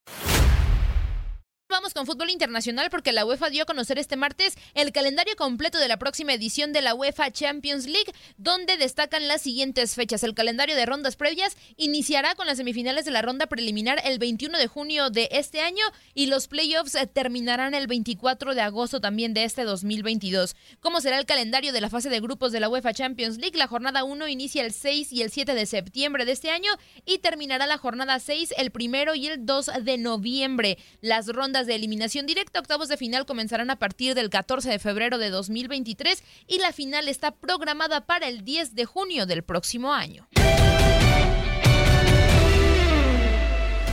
Vamos 1.78 1.94
con 1.94 2.08
fútbol 2.08 2.32
internacional 2.32 2.90
porque 2.90 3.12
la 3.12 3.24
UEFA 3.24 3.52
dio 3.52 3.62
a 3.62 3.66
conocer 3.68 4.00
este 4.00 4.16
martes 4.16 4.56
el 4.74 4.92
calendario 4.92 5.36
completo 5.36 5.78
de 5.78 5.88
la 5.88 6.00
próxima 6.00 6.34
edición 6.34 6.74
de 6.74 6.82
la 6.82 6.96
UEFA 6.96 7.30
Champions 7.30 7.86
League, 7.86 8.12
donde 8.40 8.78
destacan 8.78 9.28
las 9.28 9.44
siguientes 9.44 9.94
fechas. 9.94 10.24
El 10.24 10.34
calendario 10.34 10.76
de 10.76 10.88
rondas 10.88 11.16
previas 11.16 11.56
iniciará 11.76 12.34
con 12.34 12.48
las 12.48 12.58
semifinales 12.58 13.06
de 13.06 13.12
la 13.12 13.22
ronda 13.22 13.46
preliminar 13.46 14.02
el 14.06 14.18
21 14.18 14.58
de 14.58 14.66
junio 14.66 15.12
de 15.12 15.30
este 15.32 15.62
año 15.62 15.86
y 16.16 16.26
los 16.26 16.48
playoffs 16.48 16.96
eh, 16.96 17.06
terminarán 17.06 17.76
el 17.76 17.86
24 17.86 18.56
de 18.56 18.62
agosto 18.62 19.00
también 19.00 19.36
de 19.36 19.44
este 19.44 19.64
2022. 19.64 20.56
¿Cómo 20.80 21.00
será 21.00 21.20
el 21.20 21.28
calendario 21.28 21.74
de 21.74 21.82
la 21.82 21.92
fase 21.92 22.10
de 22.10 22.20
grupos 22.20 22.52
de 22.52 22.60
la 22.60 22.70
UEFA 22.70 22.96
Champions 22.96 23.38
League? 23.38 23.56
La 23.56 23.68
jornada 23.68 24.04
1 24.04 24.28
inicia 24.30 24.66
el 24.66 24.74
6 24.74 25.14
y 25.14 25.22
el 25.22 25.30
7 25.30 25.54
de 25.54 25.68
septiembre 25.68 26.26
de 26.26 26.32
este 26.32 26.50
año 26.50 26.72
y 27.06 27.20
terminará 27.20 27.68
la 27.68 27.78
jornada 27.78 28.18
6 28.18 28.56
el 28.58 28.72
primero 28.72 29.14
y 29.14 29.28
el 29.28 29.46
2 29.46 29.70
de 29.84 30.00
noviembre. 30.00 30.80
Las 31.02 31.28
rondas 31.28 31.67
de 31.68 31.76
eliminación 31.76 32.26
directa, 32.26 32.60
octavos 32.60 32.88
de 32.88 32.98
final 32.98 33.28
comenzarán 33.28 33.70
a 33.70 33.76
partir 33.78 34.16
del 34.16 34.32
14 34.32 34.72
de 34.72 34.80
febrero 34.80 35.20
de 35.20 35.30
2023 35.30 36.24
y 36.48 36.58
la 36.58 36.72
final 36.72 37.08
está 37.08 37.32
programada 37.32 38.06
para 38.06 38.28
el 38.28 38.44
10 38.44 38.74
de 38.74 38.86
junio 38.86 39.28
del 39.28 39.44
próximo 39.44 39.94
año. 39.94 40.28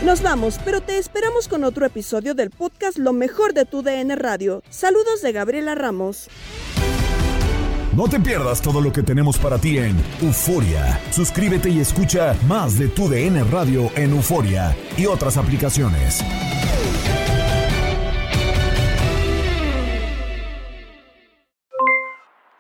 Nos 0.05 0.21
vamos, 0.21 0.59
pero 0.65 0.83
te 0.83 0.99
esperamos 0.99 1.49
con 1.49 1.65
otro 1.65 1.87
episodio 1.87 2.35
del 2.35 2.51
podcast 2.51 2.99
Lo 2.99 3.15
mejor 3.15 3.55
de 3.55 3.65
tu 3.65 3.83
DN 3.83 4.15
Radio. 4.17 4.63
Saludos 4.69 5.23
de 5.23 5.33
Gabriela 5.33 5.75
Ramos. 5.75 6.29
No 7.97 8.09
te 8.09 8.21
pierdas 8.21 8.61
todo 8.61 8.81
lo 8.81 8.93
que 8.93 9.03
tenemos 9.03 9.39
para 9.39 9.57
ti 9.57 9.79
en 9.79 9.97
Euforia. 10.21 11.01
Suscríbete 11.11 11.71
y 11.71 11.79
escucha 11.79 12.37
más 12.47 12.77
de 12.77 12.89
tu 12.89 13.09
DN 13.09 13.45
Radio 13.45 13.91
en 13.95 14.11
Euforia 14.11 14.77
y 14.99 15.07
otras 15.07 15.37
aplicaciones. 15.37 16.23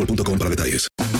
boostmobile.com 0.00 0.38
para 0.38 0.50
detalles. 0.50 1.19